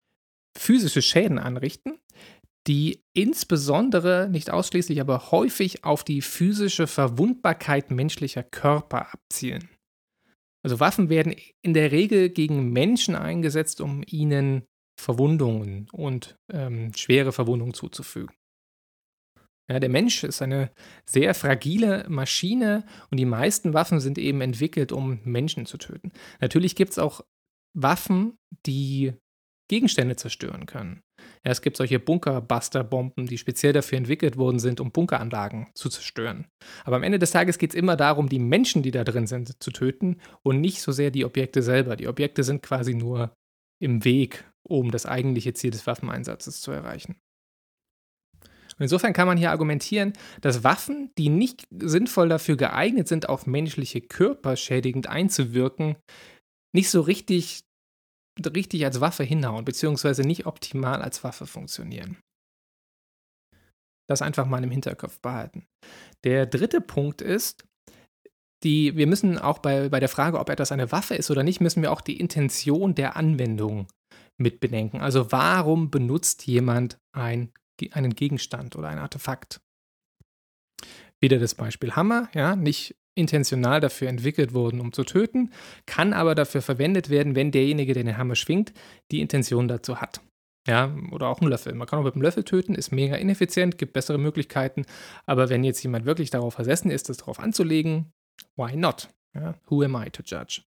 physische 0.58 1.01
Schäden 1.01 1.39
anrichten, 1.39 2.00
die 2.67 3.03
insbesondere, 3.15 4.27
nicht 4.29 4.51
ausschließlich, 4.51 5.00
aber 5.00 5.31
häufig 5.31 5.83
auf 5.83 6.03
die 6.03 6.21
physische 6.21 6.88
Verwundbarkeit 6.88 7.91
menschlicher 7.91 8.43
Körper 8.43 9.13
abzielen. 9.13 9.69
Also 10.65 10.79
Waffen 10.79 11.09
werden 11.09 11.33
in 11.62 11.74
der 11.74 11.91
Regel 11.91 12.29
gegen 12.29 12.71
Menschen 12.71 13.15
eingesetzt, 13.15 13.79
um 13.79 14.03
ihnen 14.05 14.65
Verwundungen 15.00 15.88
und 15.91 16.36
ähm, 16.51 16.93
schwere 16.93 17.31
Verwundungen 17.31 17.74
zuzufügen. 17.74 18.36
Ja, 19.69 19.79
der 19.79 19.89
Mensch 19.89 20.24
ist 20.24 20.41
eine 20.41 20.71
sehr 21.09 21.33
fragile 21.36 22.05
Maschine 22.09 22.86
und 23.12 23.17
die 23.17 23.25
meisten 23.25 23.74
Waffen 23.74 24.00
sind 24.00 24.17
eben 24.17 24.41
entwickelt, 24.41 24.91
um 24.91 25.19
Menschen 25.24 25.65
zu 25.65 25.77
töten. 25.77 26.12
Natürlich 26.39 26.75
gibt 26.75 26.91
es 26.91 27.00
auch 27.00 27.21
Waffen, 27.74 28.38
die 28.65 29.13
Gegenstände 29.69 30.15
zerstören 30.15 30.65
können. 30.65 31.01
Ja, 31.46 31.51
es 31.51 31.62
gibt 31.62 31.77
solche 31.77 32.00
Bunkerbuster-Bomben, 32.00 33.27
die 33.27 33.38
speziell 33.38 33.74
dafür 33.74 33.98
entwickelt 33.98 34.38
worden 34.38 34.60
sind, 34.60 34.79
um 34.79 34.91
Bunkeranlagen 34.91 35.67
zu 35.74 35.89
zerstören. 35.89 36.48
Aber 36.84 36.96
am 36.96 37.03
Ende 37.03 37.19
des 37.19 37.31
Tages 37.31 37.57
geht 37.57 37.72
es 37.72 37.75
immer 37.75 37.96
darum, 37.96 38.29
die 38.29 38.39
Menschen, 38.39 38.84
die 38.84 38.91
da 38.91 39.03
drin 39.03 39.27
sind, 39.27 39.62
zu 39.62 39.72
töten 39.72 40.17
und 40.43 40.62
nicht 40.62 40.81
so 40.81 40.91
sehr 40.91 41.12
die 41.12 41.25
Objekte 41.25 41.62
selber. 41.62 41.96
Die 41.96 42.07
Objekte 42.07 42.43
sind 42.43 42.63
quasi 42.63 42.93
nur 42.93 43.34
im 43.79 44.03
Weg, 44.03 44.46
um 44.67 44.91
das 44.91 45.05
eigentliche 45.05 45.53
Ziel 45.53 45.72
des 45.72 45.88
Waffeneinsatzes 45.88 46.62
zu 46.62 46.72
erreichen. 46.72 47.15
Und 48.77 48.84
insofern 48.84 49.13
kann 49.13 49.27
man 49.27 49.38
hier 49.38 49.50
argumentieren, 49.50 50.13
dass 50.41 50.63
Waffen, 50.63 51.12
die 51.17 51.29
nicht 51.29 51.67
sinnvoll 51.72 52.29
dafür 52.29 52.57
geeignet 52.57 53.07
sind, 53.07 53.27
auf 53.27 53.48
menschliche 53.48 54.01
Körper 54.01 54.55
schädigend 54.55 55.07
einzuwirken, 55.07 55.96
nicht 56.75 56.91
so 56.91 57.01
richtig 57.01 57.66
richtig 58.56 58.86
als 58.86 59.01
Waffe 59.01 59.24
hinhauen, 59.24 59.65
beziehungsweise 59.65 60.22
nicht 60.24 60.46
optimal 60.46 61.01
als 61.01 61.24
Waffe 61.24 61.48
funktionieren. 61.48 62.17
Das 64.08 64.22
einfach 64.22 64.46
mal 64.46 64.63
im 64.63 64.72
Hinterkopf 64.72 65.20
behalten. 65.20 65.67
Der 66.24 66.46
dritte 66.46 66.79
Punkt 66.82 67.22
ist, 67.22 67.65
die, 68.63 68.96
wir 68.96 69.08
müssen 69.08 69.38
auch 69.38 69.60
bei, 69.60 69.89
bei 69.89 70.00
der 70.00 70.10
Frage, 70.10 70.39
ob 70.39 70.50
etwas 70.50 70.72
eine 70.72 70.91
Waffe 70.91 71.15
ist 71.15 71.29
oder 71.29 71.44
nicht, 71.44 71.62
müssen 71.62 71.82
wir 71.82 71.91
auch 71.91 72.01
die 72.01 72.20
Intention 72.20 72.96
der 72.96 73.15
Anwendung 73.15 73.88
mit 74.38 74.60
bedenken. 74.60 75.01
Also 75.01 75.32
warum 75.32 75.91
benutzt 75.91 76.48
jemand 76.48 77.00
ein, 77.12 77.51
einen 77.91 78.15
Gegenstand 78.15 78.75
oder 78.75 78.88
ein 78.88 79.00
Artefakt? 79.00 79.62
Wieder 81.20 81.39
das 81.39 81.56
Beispiel 81.56 81.96
Hammer, 81.96 82.29
ja, 82.34 82.56
nicht 82.56 82.96
intentional 83.17 83.79
dafür 83.79 84.09
entwickelt 84.09 84.53
wurden, 84.53 84.79
um 84.79 84.93
zu 84.93 85.03
töten, 85.03 85.51
kann 85.86 86.13
aber 86.13 86.36
dafür 86.36 86.62
verwendet 86.62 87.09
werden, 87.09 87.36
wenn 87.36 87.51
derjenige, 87.51 87.93
der 87.93 88.03
den 88.03 88.17
Hammer 88.17 88.36
schwingt, 88.36 88.74
die 89.12 89.21
Intention 89.21 89.67
dazu 89.67 90.00
hat. 90.00 90.21
Ja, 90.67 90.93
oder 91.12 91.27
auch 91.27 91.39
ein 91.39 91.47
Löffel. 91.47 91.74
Man 91.74 91.88
kann 91.88 92.00
auch 92.00 92.03
mit 92.03 92.13
einem 92.13 92.24
Löffel 92.24 92.43
töten, 92.43 92.75
ist 92.75 92.91
mega 92.91 93.15
ineffizient, 93.15 93.77
gibt 93.77 93.93
bessere 93.93 94.17
Möglichkeiten. 94.17 94.86
Aber 95.25 95.50
wenn 95.50 95.63
jetzt 95.63 95.81
jemand 95.81 96.05
wirklich 96.05 96.29
darauf 96.29 96.55
versessen 96.55 96.91
ist, 96.91 97.07
das 97.07 97.17
darauf 97.17 97.39
anzulegen, 97.39 98.12
why 98.57 98.75
not? 98.75 99.07
Ja, 99.33 99.55
who 99.67 99.81
am 99.83 99.95
I 99.95 100.09
to 100.09 100.24
judge? 100.24 100.62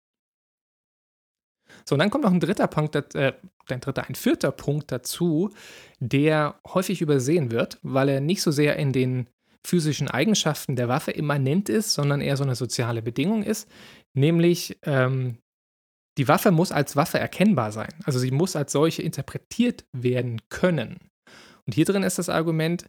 So, 1.84 1.94
und 1.94 1.98
dann 1.98 2.10
kommt 2.10 2.24
noch 2.24 2.32
ein 2.32 2.40
dritter 2.40 2.66
Punkt, 2.66 2.94
äh, 3.14 3.34
ein 3.68 3.80
dritter, 3.80 4.08
ein 4.08 4.14
vierter 4.14 4.52
Punkt 4.52 4.90
dazu, 4.90 5.50
der 5.98 6.58
häufig 6.66 7.00
übersehen 7.02 7.50
wird, 7.50 7.78
weil 7.82 8.08
er 8.08 8.20
nicht 8.20 8.42
so 8.42 8.50
sehr 8.50 8.76
in 8.76 8.92
den 8.92 9.28
physischen 9.66 10.08
Eigenschaften 10.08 10.76
der 10.76 10.88
Waffe 10.88 11.10
immanent 11.10 11.68
ist, 11.68 11.94
sondern 11.94 12.20
eher 12.20 12.36
so 12.36 12.44
eine 12.44 12.54
soziale 12.54 13.02
Bedingung 13.02 13.42
ist, 13.42 13.68
nämlich 14.14 14.78
ähm, 14.82 15.38
die 16.18 16.28
Waffe 16.28 16.50
muss 16.50 16.72
als 16.72 16.96
Waffe 16.96 17.18
erkennbar 17.18 17.72
sein. 17.72 17.94
Also 18.04 18.18
sie 18.18 18.30
muss 18.30 18.56
als 18.56 18.72
solche 18.72 19.02
interpretiert 19.02 19.84
werden 19.92 20.40
können. 20.48 20.98
Und 21.66 21.74
hier 21.74 21.84
drin 21.84 22.02
ist 22.02 22.18
das 22.18 22.28
Argument, 22.28 22.86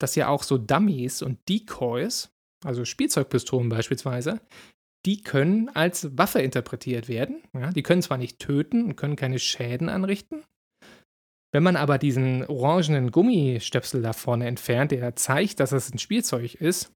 dass 0.00 0.14
ja 0.14 0.28
auch 0.28 0.42
so 0.42 0.58
Dummies 0.58 1.22
und 1.22 1.38
Decoys, 1.48 2.30
also 2.64 2.84
Spielzeugpistolen 2.84 3.68
beispielsweise, 3.68 4.40
die 5.06 5.22
können 5.22 5.68
als 5.68 6.16
Waffe 6.16 6.40
interpretiert 6.40 7.08
werden. 7.08 7.42
Ja, 7.52 7.70
die 7.70 7.82
können 7.82 8.02
zwar 8.02 8.18
nicht 8.18 8.38
töten 8.38 8.84
und 8.84 8.96
können 8.96 9.16
keine 9.16 9.38
Schäden 9.38 9.88
anrichten. 9.88 10.42
Wenn 11.54 11.62
man 11.62 11.76
aber 11.76 11.98
diesen 11.98 12.44
orangenen 12.46 13.12
Gummistöpsel 13.12 14.02
da 14.02 14.12
vorne 14.12 14.48
entfernt, 14.48 14.90
der 14.90 15.14
zeigt, 15.14 15.60
dass 15.60 15.70
es 15.70 15.94
ein 15.94 16.00
Spielzeug 16.00 16.56
ist, 16.56 16.92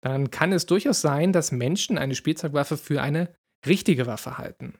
dann 0.00 0.32
kann 0.32 0.52
es 0.52 0.66
durchaus 0.66 1.00
sein, 1.00 1.32
dass 1.32 1.52
Menschen 1.52 1.96
eine 1.96 2.16
Spielzeugwaffe 2.16 2.76
für 2.76 3.02
eine 3.02 3.32
richtige 3.68 4.08
Waffe 4.08 4.36
halten. 4.36 4.74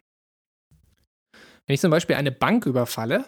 Wenn 1.65 1.75
ich 1.75 1.81
zum 1.81 1.93
Beispiel 1.93 2.17
eine 2.17 2.33
Bank 2.33 2.67
überfalle 2.67 3.25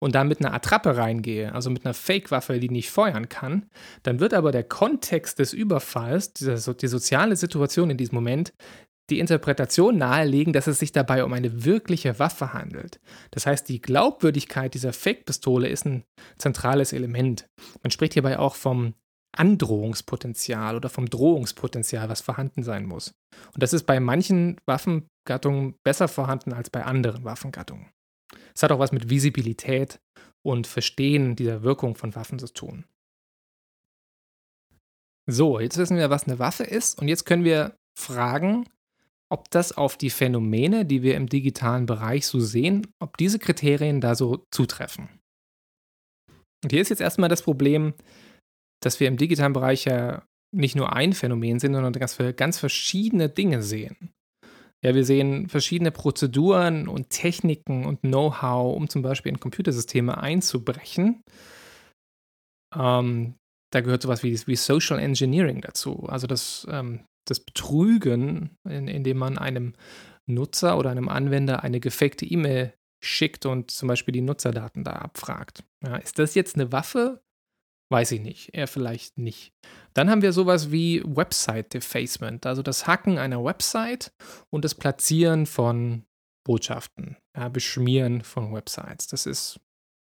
und 0.00 0.16
da 0.16 0.24
mit 0.24 0.40
einer 0.40 0.52
Attrappe 0.52 0.96
reingehe, 0.96 1.54
also 1.54 1.70
mit 1.70 1.86
einer 1.86 1.94
Fake-Waffe, 1.94 2.58
die 2.58 2.68
nicht 2.68 2.90
feuern 2.90 3.28
kann, 3.28 3.70
dann 4.02 4.18
wird 4.18 4.34
aber 4.34 4.50
der 4.50 4.64
Kontext 4.64 5.38
des 5.38 5.52
Überfalls, 5.52 6.32
die, 6.32 6.56
soziale 6.56 7.36
Situation 7.36 7.90
in 7.90 7.96
diesem 7.96 8.16
Moment, 8.16 8.52
die 9.10 9.20
Interpretation 9.20 9.98
nahelegen, 9.98 10.52
dass 10.52 10.66
es 10.66 10.78
sich 10.78 10.92
dabei 10.92 11.24
um 11.24 11.32
eine 11.32 11.64
wirkliche 11.64 12.18
Waffe 12.18 12.52
handelt. 12.52 13.00
Das 13.30 13.46
heißt, 13.46 13.68
die 13.68 13.80
Glaubwürdigkeit 13.80 14.74
dieser 14.74 14.92
Fake-Pistole 14.92 15.68
ist 15.68 15.86
ein 15.86 16.04
zentrales 16.38 16.92
Element. 16.92 17.48
Man 17.82 17.90
spricht 17.90 18.14
hierbei 18.14 18.38
auch 18.38 18.56
vom 18.56 18.94
Androhungspotenzial 19.36 20.76
oder 20.76 20.88
vom 20.88 21.08
Drohungspotenzial, 21.08 22.08
was 22.08 22.20
vorhanden 22.20 22.62
sein 22.62 22.86
muss. 22.86 23.12
Und 23.52 23.62
das 23.62 23.72
ist 23.72 23.84
bei 23.84 24.00
manchen 24.00 24.56
Waffengattungen 24.66 25.76
besser 25.84 26.08
vorhanden 26.08 26.52
als 26.52 26.70
bei 26.70 26.84
anderen 26.84 27.24
Waffengattungen. 27.24 27.90
Es 28.54 28.62
hat 28.62 28.72
auch 28.72 28.78
was 28.78 28.92
mit 28.92 29.10
Visibilität 29.10 30.00
und 30.44 30.66
Verstehen 30.66 31.36
dieser 31.36 31.62
Wirkung 31.62 31.96
von 31.96 32.14
Waffen 32.14 32.38
zu 32.38 32.52
tun. 32.52 32.86
So, 35.28 35.60
jetzt 35.60 35.76
wissen 35.76 35.96
wir, 35.96 36.08
was 36.08 36.24
eine 36.24 36.38
Waffe 36.38 36.64
ist 36.64 37.00
und 37.00 37.08
jetzt 37.08 37.24
können 37.24 37.44
wir 37.44 37.76
fragen, 37.98 38.68
ob 39.32 39.50
das 39.50 39.72
auf 39.72 39.96
die 39.96 40.10
Phänomene, 40.10 40.84
die 40.84 41.02
wir 41.02 41.16
im 41.16 41.28
digitalen 41.28 41.86
Bereich 41.86 42.26
so 42.26 42.40
sehen, 42.40 42.86
ob 43.00 43.16
diese 43.16 43.38
Kriterien 43.38 44.00
da 44.00 44.14
so 44.14 44.44
zutreffen. 44.52 45.08
Und 46.62 46.70
hier 46.70 46.80
ist 46.80 46.88
jetzt 46.88 47.00
erstmal 47.00 47.28
das 47.28 47.42
Problem, 47.42 47.94
dass 48.82 49.00
wir 49.00 49.08
im 49.08 49.16
digitalen 49.16 49.52
Bereich 49.52 49.84
ja 49.84 50.24
nicht 50.54 50.76
nur 50.76 50.92
ein 50.92 51.12
Phänomen 51.12 51.58
sehen, 51.58 51.74
sondern 51.74 51.92
dass 51.92 52.18
wir 52.18 52.32
ganz 52.32 52.58
verschiedene 52.58 53.28
Dinge 53.28 53.62
sehen. 53.62 54.12
Ja, 54.84 54.94
wir 54.94 55.04
sehen 55.04 55.48
verschiedene 55.48 55.90
Prozeduren 55.90 56.86
und 56.86 57.10
Techniken 57.10 57.84
und 57.84 58.00
Know-how, 58.02 58.76
um 58.76 58.88
zum 58.88 59.02
Beispiel 59.02 59.32
in 59.32 59.40
Computersysteme 59.40 60.18
einzubrechen. 60.18 61.22
Ähm, 62.74 63.34
da 63.72 63.80
gehört 63.80 64.02
sowas 64.02 64.22
wie, 64.22 64.38
wie 64.46 64.56
Social 64.56 64.98
Engineering 64.98 65.60
dazu. 65.60 66.04
Also 66.08 66.26
das 66.26 66.66
ähm, 66.70 67.04
das 67.30 67.40
Betrügen, 67.40 68.56
in, 68.64 68.88
indem 68.88 69.18
man 69.18 69.38
einem 69.38 69.74
Nutzer 70.26 70.78
oder 70.78 70.90
einem 70.90 71.08
Anwender 71.08 71.62
eine 71.62 71.80
gefakte 71.80 72.24
E-Mail 72.24 72.72
schickt 73.02 73.46
und 73.46 73.70
zum 73.70 73.88
Beispiel 73.88 74.12
die 74.12 74.22
Nutzerdaten 74.22 74.84
da 74.84 74.92
abfragt. 74.92 75.64
Ja, 75.84 75.96
ist 75.96 76.18
das 76.18 76.34
jetzt 76.34 76.56
eine 76.56 76.72
Waffe? 76.72 77.22
Weiß 77.88 78.10
ich 78.10 78.20
nicht, 78.20 78.52
eher 78.52 78.66
vielleicht 78.66 79.16
nicht. 79.16 79.52
Dann 79.94 80.10
haben 80.10 80.22
wir 80.22 80.32
sowas 80.32 80.72
wie 80.72 81.02
Website 81.04 81.72
Defacement, 81.72 82.44
also 82.44 82.62
das 82.62 82.88
Hacken 82.88 83.18
einer 83.18 83.44
Website 83.44 84.12
und 84.50 84.64
das 84.64 84.74
Platzieren 84.74 85.46
von 85.46 86.04
Botschaften, 86.44 87.16
ja, 87.36 87.48
Beschmieren 87.48 88.22
von 88.22 88.52
Websites. 88.52 89.06
Das 89.06 89.26
ist 89.26 89.60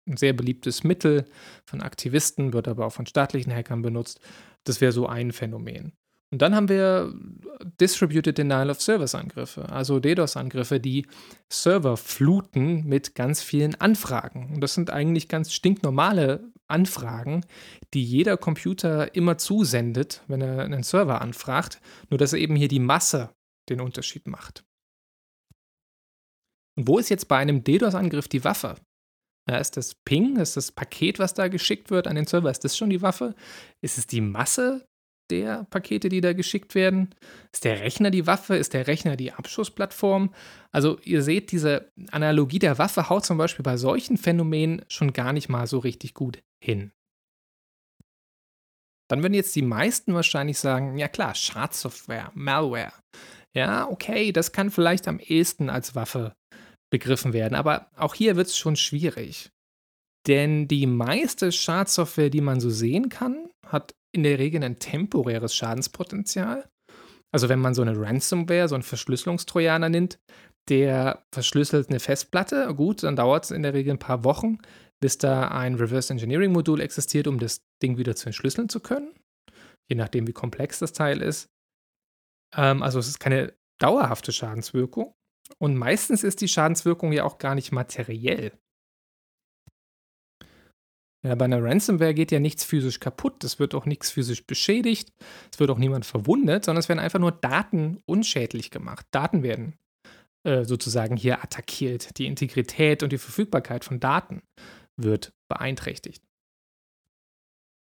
ein 0.09 0.17
sehr 0.17 0.33
beliebtes 0.33 0.83
Mittel 0.83 1.27
von 1.67 1.81
Aktivisten, 1.81 2.53
wird 2.53 2.67
aber 2.67 2.87
auch 2.87 2.93
von 2.93 3.07
staatlichen 3.07 3.53
Hackern 3.53 3.83
benutzt. 3.83 4.21
Das 4.65 4.81
wäre 4.81 4.93
so 4.93 5.07
ein 5.07 5.33
Phänomen. 5.33 5.93
Und 6.31 6.43
dann 6.43 6.55
haben 6.55 6.69
wir 6.69 7.15
Distributed 7.81 8.37
Denial 8.37 8.71
of 8.71 8.83
Service 8.83 9.15
Angriffe, 9.15 9.69
also 9.71 9.99
DDoS-Angriffe, 9.99 10.79
die 10.79 11.07
Server 11.51 11.97
fluten 11.97 12.85
mit 12.85 13.15
ganz 13.15 13.43
vielen 13.43 13.75
Anfragen. 13.77 14.53
Und 14.55 14.61
das 14.61 14.75
sind 14.75 14.91
eigentlich 14.91 15.29
ganz 15.29 15.55
stinknormale 15.55 16.53
Anfragen, 16.67 17.47
die 17.95 18.05
jeder 18.05 18.37
Computer 18.37 19.15
immer 19.15 19.39
zusendet, 19.39 20.23
wenn 20.29 20.43
er 20.43 20.65
einen 20.65 20.83
Server 20.83 21.23
anfragt, 21.23 21.81
nur 22.11 22.19
dass 22.19 22.35
er 22.35 22.41
eben 22.41 22.57
hier 22.57 22.69
die 22.69 22.79
Masse 22.79 23.31
den 23.71 23.81
Unterschied 23.81 24.27
macht. 24.27 24.65
Und 26.77 26.89
wo 26.89 26.99
ist 26.99 27.09
jetzt 27.09 27.29
bei 27.29 27.39
einem 27.39 27.65
DDoS-Angriff 27.65 28.29
die 28.29 28.45
Waffe? 28.45 28.77
Ja, 29.49 29.57
ist 29.57 29.79
das 29.79 29.95
Ping, 29.95 30.37
ist 30.37 30.59
das 30.59 30.73
Paket, 30.73 31.19
was 31.19 31.33
da 31.33 31.49
geschickt 31.49 31.91
wird 31.91 32.07
an 32.07 32.17
den 32.17 32.27
Server, 32.27 32.51
ist 32.51 32.65
das 32.65 32.77
schon 32.77 32.91
die 32.91 33.01
Waffe? 33.01 33.35
Ist 33.83 33.97
es 33.97 34.07
die 34.07 34.21
Masse, 34.21 34.87
der 35.31 35.67
Pakete, 35.71 36.09
die 36.09 36.21
da 36.21 36.33
geschickt 36.33 36.75
werden? 36.75 37.15
Ist 37.53 37.65
der 37.65 37.81
Rechner 37.81 38.11
die 38.11 38.27
Waffe? 38.27 38.57
Ist 38.57 38.75
der 38.75 38.87
Rechner 38.87 39.17
die 39.17 39.33
Abschussplattform? 39.33 40.35
Also 40.73 40.99
ihr 41.05 41.23
seht, 41.23 41.53
diese 41.53 41.91
Analogie 42.11 42.59
der 42.59 42.79
Waffe 42.79 43.09
haut 43.09 43.25
zum 43.25 43.39
Beispiel 43.39 43.63
bei 43.63 43.77
solchen 43.77 44.17
Phänomenen 44.17 44.85
schon 44.89 45.13
gar 45.13 45.33
nicht 45.33 45.49
mal 45.49 45.67
so 45.67 45.79
richtig 45.79 46.15
gut 46.15 46.43
hin. 46.63 46.93
Dann 49.11 49.23
würden 49.23 49.35
jetzt 49.35 49.57
die 49.57 49.63
meisten 49.63 50.15
wahrscheinlich 50.15 50.59
sagen, 50.59 50.99
ja 50.99 51.09
klar, 51.09 51.35
Schadsoftware, 51.35 52.31
Malware. 52.35 52.93
Ja, 53.57 53.89
okay, 53.89 54.33
das 54.33 54.53
kann 54.53 54.71
vielleicht 54.71 55.09
am 55.09 55.19
ehesten 55.19 55.71
als 55.71 55.95
Waffe 55.95 56.35
begriffen 56.91 57.33
werden, 57.33 57.55
aber 57.55 57.91
auch 57.97 58.15
hier 58.15 58.37
wird 58.37 58.49
es 58.49 58.59
schon 58.59 58.77
schwierig. 58.77 59.51
Denn 60.27 60.69
die 60.69 60.87
meiste 60.87 61.53
Schadsoftware, 61.53 62.31
die 62.31 62.43
man 62.43 62.61
so 62.61 62.69
sehen 62.69 63.09
kann, 63.09 63.49
hat 63.67 63.95
in 64.13 64.23
der 64.23 64.39
Regel 64.39 64.63
ein 64.65 64.79
temporäres 64.79 65.55
Schadenspotenzial. 65.55 66.69
Also 67.31 67.49
wenn 67.49 67.61
man 67.61 67.75
so 67.75 67.83
eine 67.83 67.99
Ransomware, 67.99 68.69
so 68.69 68.75
einen 68.75 68.83
Verschlüsselungstrojaner 68.83 69.89
nimmt, 69.89 70.19
der 70.69 71.25
verschlüsselt 71.33 71.89
eine 71.89 72.01
Festplatte, 72.01 72.75
gut, 72.75 73.03
dann 73.03 73.17
dauert 73.17 73.45
es 73.45 73.51
in 73.51 73.63
der 73.63 73.75
Regel 73.75 73.95
ein 73.95 73.99
paar 73.99 74.25
Wochen, 74.25 74.59
bis 75.01 75.19
da 75.19 75.49
ein 75.49 75.75
Reverse 75.75 76.13
Engineering 76.13 76.53
Modul 76.53 76.81
existiert, 76.81 77.27
um 77.27 77.39
das 77.39 77.63
Ding 77.83 77.99
wieder 77.99 78.17
zu 78.17 78.27
entschlüsseln 78.27 78.69
zu 78.69 78.81
können. 78.81 79.15
Je 79.89 79.97
nachdem, 79.97 80.27
wie 80.27 80.33
komplex 80.33 80.79
das 80.79 80.93
Teil 80.93 81.23
ist. 81.23 81.49
Ähm, 82.55 82.83
also 82.83 82.99
es 82.99 83.09
ist 83.09 83.19
keine 83.19 83.55
dauerhafte 83.79 84.33
Schadenswirkung. 84.33 85.15
Und 85.59 85.77
meistens 85.77 86.25
ist 86.25 86.41
die 86.41 86.49
Schadenswirkung 86.49 87.13
ja 87.13 87.25
auch 87.25 87.39
gar 87.39 87.55
nicht 87.55 87.73
materiell. 87.73 88.53
Ja, 91.25 91.35
bei 91.35 91.47
einer 91.47 91.63
Ransomware 91.63 92.15
geht 92.15 92.31
ja 92.31 92.39
nichts 92.39 92.63
physisch 92.63 93.01
kaputt, 93.01 93.43
es 93.43 93.59
wird 93.59 93.75
auch 93.75 93.87
nichts 93.87 94.11
physisch 94.11 94.47
beschädigt, 94.47 95.13
es 95.53 95.59
wird 95.59 95.71
auch 95.71 95.79
niemand 95.79 96.07
verwundet, 96.07 96.65
sondern 96.65 96.79
es 96.79 96.89
werden 96.89 97.01
einfach 97.01 97.19
nur 97.19 97.33
Daten 97.33 98.01
unschädlich 98.07 98.71
gemacht. 98.71 99.05
Daten 99.11 99.43
werden 99.43 99.75
äh, 100.45 100.65
sozusagen 100.65 101.17
hier 101.17 101.43
attackiert. 101.43 102.17
Die 102.19 102.27
Integrität 102.27 103.03
und 103.03 103.11
die 103.11 103.19
Verfügbarkeit 103.19 103.85
von 103.85 103.99
Daten 103.99 104.43
wird 104.97 105.33
beeinträchtigt. 105.49 106.23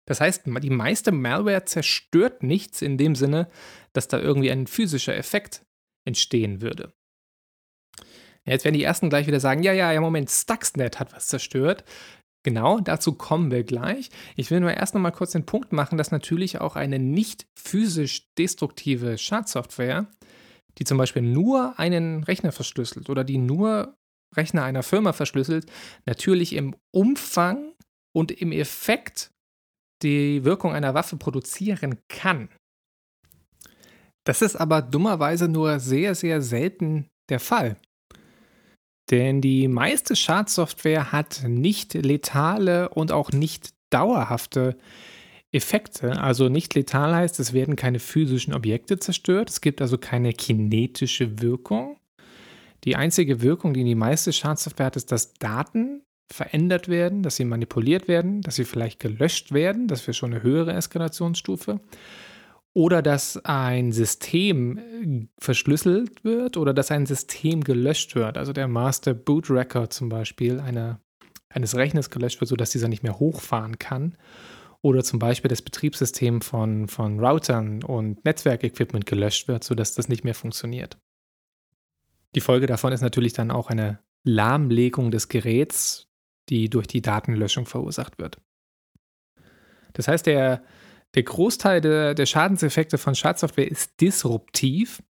Das 0.08 0.20
heißt, 0.20 0.42
die 0.46 0.70
meiste 0.70 1.12
Malware 1.12 1.64
zerstört 1.64 2.42
nichts 2.42 2.82
in 2.82 2.98
dem 2.98 3.14
Sinne, 3.14 3.48
dass 3.92 4.08
da 4.08 4.18
irgendwie 4.18 4.50
ein 4.50 4.66
physischer 4.66 5.14
Effekt 5.14 5.64
entstehen 6.04 6.60
würde. 6.60 6.92
jetzt 8.44 8.64
werden 8.64 8.74
die 8.74 8.82
ersten 8.82 9.08
gleich 9.08 9.28
wieder 9.28 9.38
sagen, 9.38 9.62
ja, 9.62 9.72
ja, 9.72 9.92
ja, 9.92 10.00
Moment, 10.00 10.28
Stuxnet 10.28 10.98
hat 10.98 11.12
was 11.12 11.28
zerstört. 11.28 11.84
Genau, 12.42 12.80
dazu 12.80 13.12
kommen 13.12 13.50
wir 13.50 13.64
gleich. 13.64 14.08
Ich 14.34 14.50
will 14.50 14.60
nur 14.60 14.72
erst 14.72 14.94
noch 14.94 15.00
mal 15.00 15.10
kurz 15.10 15.32
den 15.32 15.44
Punkt 15.44 15.72
machen, 15.72 15.98
dass 15.98 16.10
natürlich 16.10 16.60
auch 16.60 16.74
eine 16.74 16.98
nicht 16.98 17.46
physisch 17.58 18.26
destruktive 18.38 19.18
Schadsoftware, 19.18 20.06
die 20.78 20.84
zum 20.84 20.96
Beispiel 20.96 21.22
nur 21.22 21.78
einen 21.78 22.24
Rechner 22.24 22.52
verschlüsselt 22.52 23.10
oder 23.10 23.24
die 23.24 23.36
nur 23.36 23.94
Rechner 24.34 24.64
einer 24.64 24.82
Firma 24.82 25.12
verschlüsselt, 25.12 25.66
natürlich 26.06 26.54
im 26.54 26.74
Umfang 26.94 27.74
und 28.16 28.30
im 28.30 28.52
Effekt 28.52 29.30
die 30.02 30.44
Wirkung 30.44 30.72
einer 30.72 30.94
Waffe 30.94 31.16
produzieren 31.16 31.98
kann. 32.08 32.48
Das 34.24 34.40
ist 34.40 34.56
aber 34.56 34.82
dummerweise 34.82 35.48
nur 35.48 35.78
sehr, 35.80 36.14
sehr 36.14 36.40
selten 36.40 37.08
der 37.28 37.40
Fall. 37.40 37.76
Denn 39.10 39.40
die 39.40 39.66
meiste 39.66 40.14
Schadsoftware 40.14 41.10
hat 41.12 41.42
nicht 41.46 41.94
letale 41.94 42.90
und 42.90 43.10
auch 43.10 43.32
nicht 43.32 43.70
dauerhafte 43.90 44.76
Effekte. 45.52 46.20
Also 46.20 46.48
nicht 46.48 46.74
letal 46.74 47.14
heißt, 47.14 47.40
es 47.40 47.52
werden 47.52 47.74
keine 47.74 47.98
physischen 47.98 48.54
Objekte 48.54 48.98
zerstört. 48.98 49.50
Es 49.50 49.60
gibt 49.60 49.80
also 49.82 49.98
keine 49.98 50.32
kinetische 50.32 51.40
Wirkung. 51.40 51.96
Die 52.84 52.96
einzige 52.96 53.42
Wirkung, 53.42 53.74
die 53.74 53.84
die 53.84 53.96
meiste 53.96 54.32
Schadsoftware 54.32 54.86
hat, 54.86 54.96
ist, 54.96 55.10
dass 55.10 55.34
Daten 55.34 56.02
verändert 56.32 56.88
werden, 56.88 57.24
dass 57.24 57.36
sie 57.36 57.44
manipuliert 57.44 58.06
werden, 58.06 58.40
dass 58.42 58.54
sie 58.54 58.64
vielleicht 58.64 59.00
gelöscht 59.00 59.52
werden. 59.52 59.88
Das 59.88 60.06
wäre 60.06 60.14
schon 60.14 60.32
eine 60.32 60.44
höhere 60.44 60.72
Eskalationsstufe. 60.72 61.80
Oder 62.72 63.02
dass 63.02 63.36
ein 63.44 63.92
System 63.92 64.78
äh, 64.78 65.28
verschlüsselt 65.38 66.22
wird 66.24 66.56
oder 66.56 66.72
dass 66.72 66.90
ein 66.90 67.06
System 67.06 67.64
gelöscht 67.64 68.14
wird. 68.14 68.38
Also 68.38 68.52
der 68.52 68.68
Master 68.68 69.12
Boot 69.12 69.50
Record 69.50 69.92
zum 69.92 70.08
Beispiel 70.08 70.60
einer, 70.60 71.00
eines 71.48 71.74
Rechners 71.74 72.10
gelöscht 72.10 72.40
wird, 72.40 72.48
sodass 72.48 72.70
dieser 72.70 72.88
nicht 72.88 73.02
mehr 73.02 73.18
hochfahren 73.18 73.78
kann. 73.78 74.16
Oder 74.82 75.02
zum 75.02 75.18
Beispiel 75.18 75.48
das 75.48 75.62
Betriebssystem 75.62 76.40
von, 76.40 76.88
von 76.88 77.18
Routern 77.20 77.82
und 77.82 78.24
Netzwerkequipment 78.24 79.04
gelöscht 79.04 79.48
wird, 79.48 79.64
sodass 79.64 79.94
das 79.94 80.08
nicht 80.08 80.24
mehr 80.24 80.34
funktioniert. 80.34 80.96
Die 82.34 82.40
Folge 82.40 82.66
davon 82.66 82.92
ist 82.92 83.02
natürlich 83.02 83.32
dann 83.32 83.50
auch 83.50 83.68
eine 83.68 83.98
Lahmlegung 84.22 85.10
des 85.10 85.28
Geräts, 85.28 86.08
die 86.48 86.70
durch 86.70 86.86
die 86.86 87.02
Datenlöschung 87.02 87.66
verursacht 87.66 88.18
wird. 88.18 88.40
Das 89.92 90.08
heißt, 90.08 90.26
der, 90.26 90.62
der 91.14 91.22
Großteil 91.24 91.80
der, 91.80 92.14
der 92.14 92.26
Schadenseffekte 92.26 92.98
von 92.98 93.14
Schadsoftware 93.14 93.70
ist 93.70 94.00
disruptiv, 94.00 95.02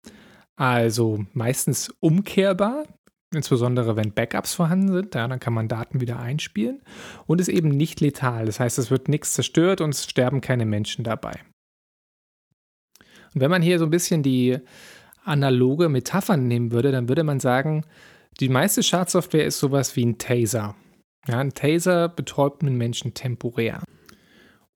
also 0.55 1.25
meistens 1.33 1.93
umkehrbar, 1.99 2.85
insbesondere 3.33 3.95
wenn 3.95 4.13
Backups 4.13 4.53
vorhanden 4.53 4.93
sind, 4.93 5.15
ja, 5.15 5.27
dann 5.27 5.39
kann 5.39 5.53
man 5.53 5.67
Daten 5.67 6.01
wieder 6.01 6.19
einspielen 6.19 6.81
und 7.27 7.41
ist 7.41 7.47
eben 7.47 7.69
nicht 7.69 8.01
letal. 8.01 8.45
Das 8.45 8.59
heißt, 8.59 8.79
es 8.79 8.91
wird 8.91 9.07
nichts 9.07 9.33
zerstört 9.33 9.81
und 9.81 9.93
es 9.93 10.05
sterben 10.05 10.41
keine 10.41 10.65
Menschen 10.65 11.03
dabei. 11.03 11.39
Und 13.33 13.41
wenn 13.41 13.51
man 13.51 13.61
hier 13.61 13.77
so 13.77 13.85
ein 13.85 13.91
bisschen 13.91 14.23
die 14.23 14.57
analoge 15.23 15.89
Metaphern 15.89 16.47
nehmen 16.47 16.71
würde, 16.71 16.91
dann 16.91 17.09
würde 17.09 17.23
man 17.23 17.39
sagen, 17.39 17.85
die 18.39 18.49
meiste 18.49 18.83
Schadsoftware 18.83 19.45
ist 19.45 19.59
sowas 19.59 19.95
wie 19.95 20.05
ein 20.05 20.17
Taser. 20.17 20.75
Ja, 21.27 21.39
ein 21.39 21.53
Taser 21.53 22.09
betäubt 22.09 22.63
einen 22.63 22.77
Menschen 22.77 23.13
temporär. 23.13 23.83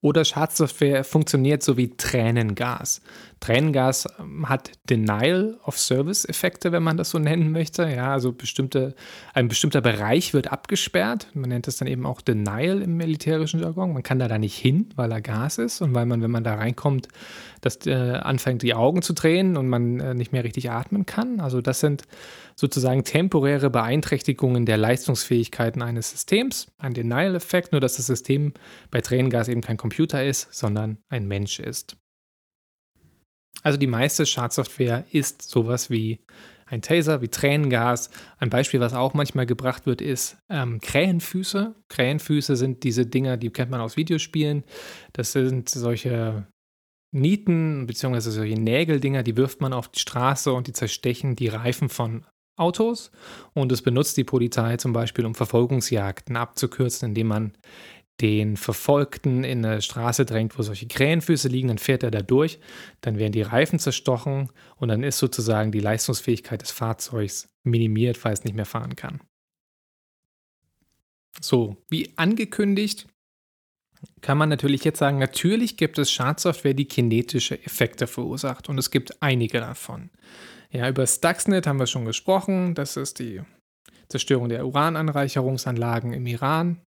Oder 0.03 0.25
Schadsoftware 0.25 1.05
funktioniert 1.05 1.63
so 1.63 1.77
wie 1.77 1.95
Tränengas. 1.95 3.01
Tränengas 3.39 4.05
ähm, 4.19 4.49
hat 4.49 4.71
Denial-of-Service-Effekte, 4.89 6.73
wenn 6.73 6.83
man 6.83 6.97
das 6.97 7.09
so 7.09 7.19
nennen 7.19 7.51
möchte. 7.51 7.87
Ja, 7.87 8.11
also 8.11 8.33
bestimmte, 8.33 8.95
ein 9.33 9.47
bestimmter 9.47 9.79
Bereich 9.79 10.33
wird 10.33 10.51
abgesperrt. 10.51 11.27
Man 11.33 11.49
nennt 11.49 11.67
das 11.67 11.77
dann 11.77 11.87
eben 11.87 12.05
auch 12.05 12.19
Denial 12.19 12.81
im 12.81 12.97
militärischen 12.97 13.61
Jargon. 13.61 13.93
Man 13.93 14.03
kann 14.03 14.19
da, 14.19 14.27
da 14.27 14.37
nicht 14.37 14.57
hin, 14.57 14.89
weil 14.97 15.09
er 15.09 15.21
Gas 15.21 15.57
ist 15.57 15.79
und 15.79 15.95
weil 15.95 16.05
man, 16.05 16.21
wenn 16.21 16.31
man 16.31 16.43
da 16.43 16.55
reinkommt, 16.55 17.07
das 17.61 17.85
äh, 17.87 17.93
anfängt, 17.93 18.61
die 18.61 18.73
Augen 18.73 19.03
zu 19.03 19.13
drehen 19.13 19.55
und 19.55 19.69
man 19.69 20.01
äh, 20.01 20.13
nicht 20.13 20.33
mehr 20.33 20.43
richtig 20.43 20.69
atmen 20.69 21.05
kann. 21.05 21.39
Also 21.39 21.61
das 21.61 21.79
sind 21.79 22.03
sozusagen 22.55 23.03
temporäre 23.03 23.69
Beeinträchtigungen 23.69 24.65
der 24.65 24.77
Leistungsfähigkeiten 24.77 25.81
eines 25.81 26.11
Systems, 26.11 26.71
ein 26.77 26.93
Denial-Effekt, 26.93 27.71
nur 27.71 27.81
dass 27.81 27.97
das 27.97 28.07
System 28.07 28.53
bei 28.91 29.01
Tränengas 29.01 29.47
eben 29.47 29.61
kein 29.61 29.77
Computer 29.77 30.23
ist, 30.23 30.53
sondern 30.53 30.97
ein 31.09 31.27
Mensch 31.27 31.59
ist. 31.59 31.97
Also 33.61 33.77
die 33.77 33.87
meiste 33.87 34.25
Schadsoftware 34.25 35.05
ist 35.11 35.41
sowas 35.41 35.89
wie 35.89 36.19
ein 36.65 36.81
Taser, 36.81 37.21
wie 37.21 37.27
Tränengas. 37.27 38.09
Ein 38.39 38.49
Beispiel, 38.49 38.79
was 38.79 38.93
auch 38.93 39.13
manchmal 39.13 39.45
gebracht 39.45 39.85
wird, 39.85 40.01
ist 40.01 40.37
ähm, 40.49 40.79
Krähenfüße. 40.81 41.75
Krähenfüße 41.89 42.55
sind 42.55 42.83
diese 42.83 43.05
Dinger, 43.05 43.37
die 43.37 43.51
kennt 43.51 43.71
man 43.71 43.81
aus 43.81 43.95
Videospielen. 43.95 44.63
Das 45.13 45.31
sind 45.33 45.69
solche 45.69 46.47
Nieten 47.13 47.85
bzw. 47.85 48.19
solche 48.31 48.59
Nägeldinger, 48.59 49.21
die 49.21 49.37
wirft 49.37 49.61
man 49.61 49.71
auf 49.71 49.87
die 49.89 49.99
Straße 49.99 50.51
und 50.51 50.67
die 50.67 50.73
zerstechen 50.73 51.35
die 51.35 51.47
Reifen 51.47 51.89
von 51.89 52.25
Autos 52.55 53.11
und 53.53 53.71
es 53.71 53.81
benutzt 53.81 54.17
die 54.17 54.23
Polizei 54.23 54.77
zum 54.77 54.93
Beispiel, 54.93 55.25
um 55.25 55.35
Verfolgungsjagden 55.35 56.35
abzukürzen, 56.35 57.09
indem 57.09 57.27
man 57.27 57.53
den 58.21 58.57
Verfolgten 58.57 59.43
in 59.43 59.65
eine 59.65 59.81
Straße 59.81 60.25
drängt, 60.25 60.57
wo 60.57 60.61
solche 60.61 60.87
Krähenfüße 60.87 61.47
liegen, 61.47 61.69
dann 61.69 61.79
fährt 61.79 62.03
er 62.03 62.11
da 62.11 62.21
durch, 62.21 62.59
dann 63.01 63.17
werden 63.17 63.31
die 63.31 63.41
Reifen 63.41 63.79
zerstochen 63.79 64.49
und 64.77 64.89
dann 64.89 65.03
ist 65.03 65.17
sozusagen 65.17 65.71
die 65.71 65.79
Leistungsfähigkeit 65.79 66.61
des 66.61 66.71
Fahrzeugs 66.71 67.49
minimiert, 67.63 68.23
weil 68.23 68.33
es 68.33 68.43
nicht 68.43 68.55
mehr 68.55 68.65
fahren 68.65 68.95
kann. 68.95 69.19
So, 71.41 71.77
wie 71.89 72.13
angekündigt, 72.15 73.07
kann 74.21 74.37
man 74.37 74.49
natürlich 74.49 74.83
jetzt 74.83 74.99
sagen, 74.99 75.17
natürlich 75.17 75.77
gibt 75.77 75.97
es 75.97 76.11
Schadsoftware, 76.11 76.73
die 76.73 76.85
kinetische 76.85 77.61
Effekte 77.63 78.05
verursacht 78.05 78.69
und 78.69 78.77
es 78.77 78.91
gibt 78.91 79.21
einige 79.21 79.59
davon. 79.59 80.11
Ja, 80.73 80.89
über 80.89 81.05
Stuxnet 81.05 81.67
haben 81.67 81.77
wir 81.77 81.85
schon 81.85 82.05
gesprochen. 82.05 82.73
Das 82.73 82.97
ist 82.97 83.19
die 83.19 83.41
Zerstörung 84.09 84.49
der 84.49 84.65
Urananreicherungsanlagen 84.65 86.13
im 86.13 86.25
Iran. 86.25 86.81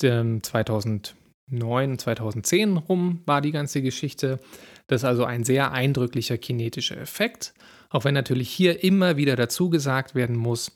2009, 0.00 1.12
2010 1.98 2.78
rum 2.78 3.20
war 3.26 3.42
die 3.42 3.52
ganze 3.52 3.82
Geschichte. 3.82 4.40
Das 4.86 5.02
ist 5.02 5.04
also 5.04 5.24
ein 5.24 5.44
sehr 5.44 5.72
eindrücklicher 5.72 6.38
kinetischer 6.38 6.96
Effekt. 6.96 7.52
Auch 7.90 8.04
wenn 8.04 8.14
natürlich 8.14 8.48
hier 8.50 8.82
immer 8.82 9.18
wieder 9.18 9.36
dazu 9.36 9.68
gesagt 9.68 10.14
werden 10.14 10.36
muss, 10.36 10.72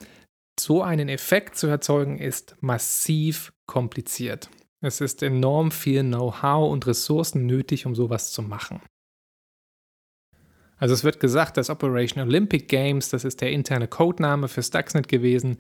so 0.61 0.83
einen 0.83 1.09
Effekt 1.09 1.57
zu 1.57 1.69
erzeugen 1.69 2.19
ist 2.19 2.57
massiv 2.61 3.55
kompliziert. 3.67 4.51
Es 4.83 5.01
ist 5.01 5.23
enorm 5.23 5.71
viel 5.71 6.03
Know-how 6.03 6.71
und 6.71 6.87
Ressourcen 6.87 7.47
nötig, 7.47 7.87
um 7.87 7.95
sowas 7.95 8.31
zu 8.31 8.43
machen. 8.43 8.83
Also 10.85 10.92
es 10.92 11.03
wird 11.03 11.18
gesagt, 11.18 11.57
dass 11.57 11.70
Operation 11.70 12.23
Olympic 12.23 12.68
Games, 12.68 13.09
das 13.09 13.25
ist 13.25 13.40
der 13.40 13.51
interne 13.53 13.88
Codename 13.88 14.49
für 14.49 14.62
Stuxnet 14.62 15.09
gewesen, 15.09 15.57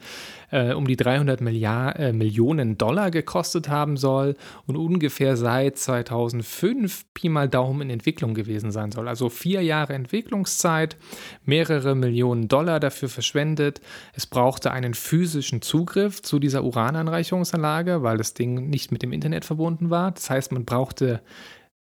äh, 0.50 0.74
um 0.74 0.86
die 0.86 0.96
300 0.96 1.40
Milliard, 1.40 1.98
äh, 1.98 2.12
Millionen 2.12 2.76
Dollar 2.76 3.10
gekostet 3.10 3.70
haben 3.70 3.96
soll 3.96 4.36
und 4.66 4.76
ungefähr 4.76 5.38
seit 5.38 5.78
2005 5.78 7.06
Pi 7.14 7.30
mal 7.30 7.48
Daumen 7.48 7.80
in 7.80 7.88
Entwicklung 7.88 8.34
gewesen 8.34 8.70
sein 8.70 8.92
soll. 8.92 9.08
Also 9.08 9.30
vier 9.30 9.62
Jahre 9.62 9.94
Entwicklungszeit, 9.94 10.98
mehrere 11.46 11.94
Millionen 11.94 12.48
Dollar 12.48 12.78
dafür 12.78 13.08
verschwendet. 13.08 13.80
Es 14.12 14.26
brauchte 14.26 14.72
einen 14.72 14.92
physischen 14.92 15.62
Zugriff 15.62 16.20
zu 16.20 16.38
dieser 16.38 16.64
Urananreicherungsanlage, 16.64 18.02
weil 18.02 18.18
das 18.18 18.34
Ding 18.34 18.68
nicht 18.68 18.92
mit 18.92 19.00
dem 19.00 19.14
Internet 19.14 19.46
verbunden 19.46 19.88
war. 19.88 20.10
Das 20.10 20.28
heißt, 20.28 20.52
man 20.52 20.66
brauchte 20.66 21.22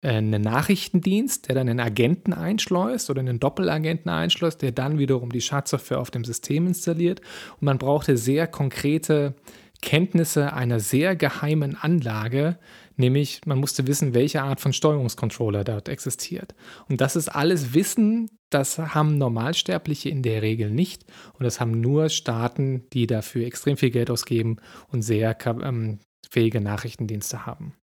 einen 0.02 0.42
Nachrichtendienst, 0.42 1.48
der 1.48 1.54
dann 1.54 1.68
einen 1.68 1.80
Agenten 1.80 2.32
einschleust 2.32 3.08
oder 3.08 3.20
einen 3.20 3.38
Doppelagenten 3.38 4.10
einschleust, 4.10 4.60
der 4.60 4.72
dann 4.72 4.98
wiederum 4.98 5.30
die 5.30 5.40
Schadsoftware 5.40 6.00
auf 6.00 6.10
dem 6.10 6.24
System 6.24 6.66
installiert. 6.66 7.20
Und 7.60 7.62
man 7.62 7.78
brauchte 7.78 8.16
sehr 8.16 8.48
konkrete 8.48 9.34
Kenntnisse 9.80 10.52
einer 10.52 10.80
sehr 10.80 11.16
geheimen 11.16 11.76
Anlage, 11.76 12.58
nämlich 12.96 13.40
man 13.46 13.58
musste 13.58 13.86
wissen, 13.86 14.14
welche 14.14 14.42
Art 14.42 14.60
von 14.60 14.72
Steuerungscontroller 14.72 15.64
dort 15.64 15.88
existiert. 15.88 16.54
Und 16.88 17.00
das 17.00 17.16
ist 17.16 17.28
alles 17.28 17.74
Wissen, 17.74 18.30
das 18.50 18.78
haben 18.78 19.18
Normalsterbliche 19.18 20.08
in 20.08 20.22
der 20.22 20.42
Regel 20.42 20.70
nicht 20.70 21.04
und 21.34 21.44
das 21.44 21.60
haben 21.60 21.80
nur 21.80 22.08
Staaten, 22.08 22.88
die 22.92 23.06
dafür 23.06 23.46
extrem 23.46 23.76
viel 23.76 23.90
Geld 23.90 24.10
ausgeben 24.10 24.56
und 24.88 25.02
sehr 25.02 25.36
ähm, 25.46 25.98
fähige 26.30 26.60
Nachrichtendienste 26.60 27.46
haben. 27.46 27.74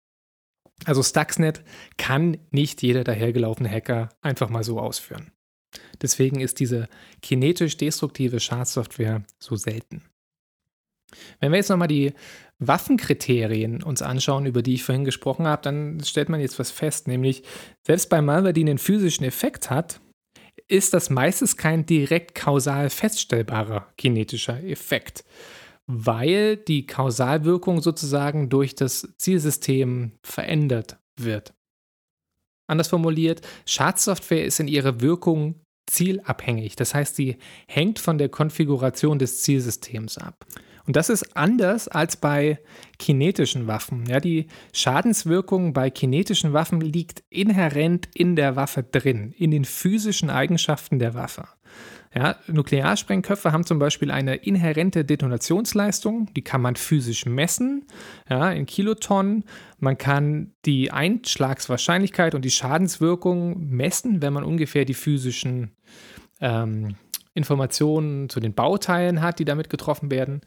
Also 0.84 1.02
Stuxnet 1.02 1.62
kann 1.96 2.38
nicht 2.50 2.82
jeder 2.82 3.04
dahergelaufene 3.04 3.70
Hacker 3.70 4.10
einfach 4.22 4.48
mal 4.48 4.64
so 4.64 4.78
ausführen. 4.78 5.32
Deswegen 6.00 6.40
ist 6.40 6.60
diese 6.60 6.88
kinetisch 7.20 7.76
destruktive 7.76 8.40
Schadsoftware 8.40 9.24
so 9.38 9.56
selten. 9.56 10.02
Wenn 11.40 11.52
wir 11.52 11.56
jetzt 11.56 11.70
nochmal 11.70 11.88
die 11.88 12.12
Waffenkriterien 12.58 13.82
uns 13.82 14.02
anschauen, 14.02 14.46
über 14.46 14.62
die 14.62 14.74
ich 14.74 14.84
vorhin 14.84 15.04
gesprochen 15.04 15.46
habe, 15.46 15.62
dann 15.62 16.02
stellt 16.04 16.28
man 16.28 16.40
jetzt 16.40 16.58
was 16.58 16.70
fest, 16.70 17.08
nämlich 17.08 17.42
selbst 17.86 18.10
bei 18.10 18.20
Malware, 18.20 18.52
die 18.52 18.62
einen 18.62 18.78
physischen 18.78 19.24
Effekt 19.24 19.70
hat, 19.70 20.00
ist 20.66 20.92
das 20.92 21.08
meistens 21.08 21.56
kein 21.56 21.86
direkt 21.86 22.34
kausal 22.34 22.90
feststellbarer 22.90 23.92
kinetischer 23.96 24.62
Effekt 24.64 25.24
weil 25.88 26.56
die 26.56 26.86
Kausalwirkung 26.86 27.80
sozusagen 27.80 28.50
durch 28.50 28.74
das 28.74 29.08
Zielsystem 29.16 30.12
verändert 30.22 30.98
wird. 31.18 31.54
Anders 32.68 32.88
formuliert, 32.88 33.40
Schadsoftware 33.64 34.44
ist 34.44 34.60
in 34.60 34.68
ihrer 34.68 35.00
Wirkung 35.00 35.54
zielabhängig. 35.86 36.76
Das 36.76 36.94
heißt, 36.94 37.16
sie 37.16 37.38
hängt 37.66 37.98
von 37.98 38.18
der 38.18 38.28
Konfiguration 38.28 39.18
des 39.18 39.42
Zielsystems 39.42 40.18
ab. 40.18 40.44
Und 40.86 40.96
das 40.96 41.08
ist 41.08 41.36
anders 41.36 41.88
als 41.88 42.16
bei 42.16 42.58
kinetischen 42.98 43.66
Waffen. 43.66 44.06
Ja, 44.06 44.20
die 44.20 44.46
Schadenswirkung 44.72 45.72
bei 45.72 45.90
kinetischen 45.90 46.52
Waffen 46.52 46.80
liegt 46.80 47.24
inhärent 47.30 48.08
in 48.14 48.36
der 48.36 48.56
Waffe 48.56 48.82
drin, 48.82 49.34
in 49.36 49.50
den 49.50 49.64
physischen 49.64 50.30
Eigenschaften 50.30 50.98
der 50.98 51.14
Waffe. 51.14 51.48
Ja, 52.14 52.36
Nuklearsprengköpfe 52.46 53.52
haben 53.52 53.64
zum 53.64 53.78
Beispiel 53.78 54.10
eine 54.10 54.36
inhärente 54.36 55.04
Detonationsleistung, 55.04 56.32
die 56.34 56.42
kann 56.42 56.62
man 56.62 56.76
physisch 56.76 57.26
messen, 57.26 57.86
ja, 58.30 58.50
in 58.50 58.64
Kilotonnen. 58.64 59.44
Man 59.78 59.98
kann 59.98 60.52
die 60.64 60.90
Einschlagswahrscheinlichkeit 60.90 62.34
und 62.34 62.44
die 62.44 62.50
Schadenswirkung 62.50 63.68
messen, 63.68 64.22
wenn 64.22 64.32
man 64.32 64.44
ungefähr 64.44 64.86
die 64.86 64.94
physischen 64.94 65.72
ähm, 66.40 66.96
Informationen 67.34 68.28
zu 68.28 68.40
den 68.40 68.54
Bauteilen 68.54 69.20
hat, 69.20 69.38
die 69.38 69.44
damit 69.44 69.68
getroffen 69.68 70.10
werden 70.10 70.40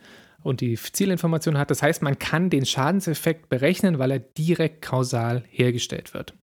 und 0.43 0.62
die 0.62 0.76
Zielinformation 0.76 1.58
hat. 1.58 1.69
Das 1.69 1.84
heißt, 1.84 2.02
man 2.02 2.17
kann 2.17 2.50
den 2.50 2.65
Schadenseffekt 2.65 3.50
berechnen, 3.50 4.00
weil 4.00 4.12
er 4.12 4.19
direkt 4.19 4.82
kausal 4.82 5.43
hergestellt 5.50 6.13
wird. 6.13 6.34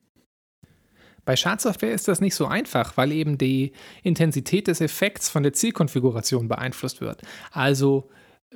Bei 1.29 1.37
Schadsoftware 1.37 1.93
ist 1.93 2.09
das 2.09 2.23
nicht 2.23 2.35
so 2.35 2.47
einfach, 2.47 2.97
weil 2.97 3.13
eben 3.13 3.37
die 3.37 3.73
Intensität 4.03 4.67
des 4.67 4.81
Effekts 4.81 5.29
von 5.29 5.43
der 5.43 5.53
Zielkonfiguration 5.53 6.49
beeinflusst 6.49 7.03
wird. 7.03 7.21
Also 7.51 8.09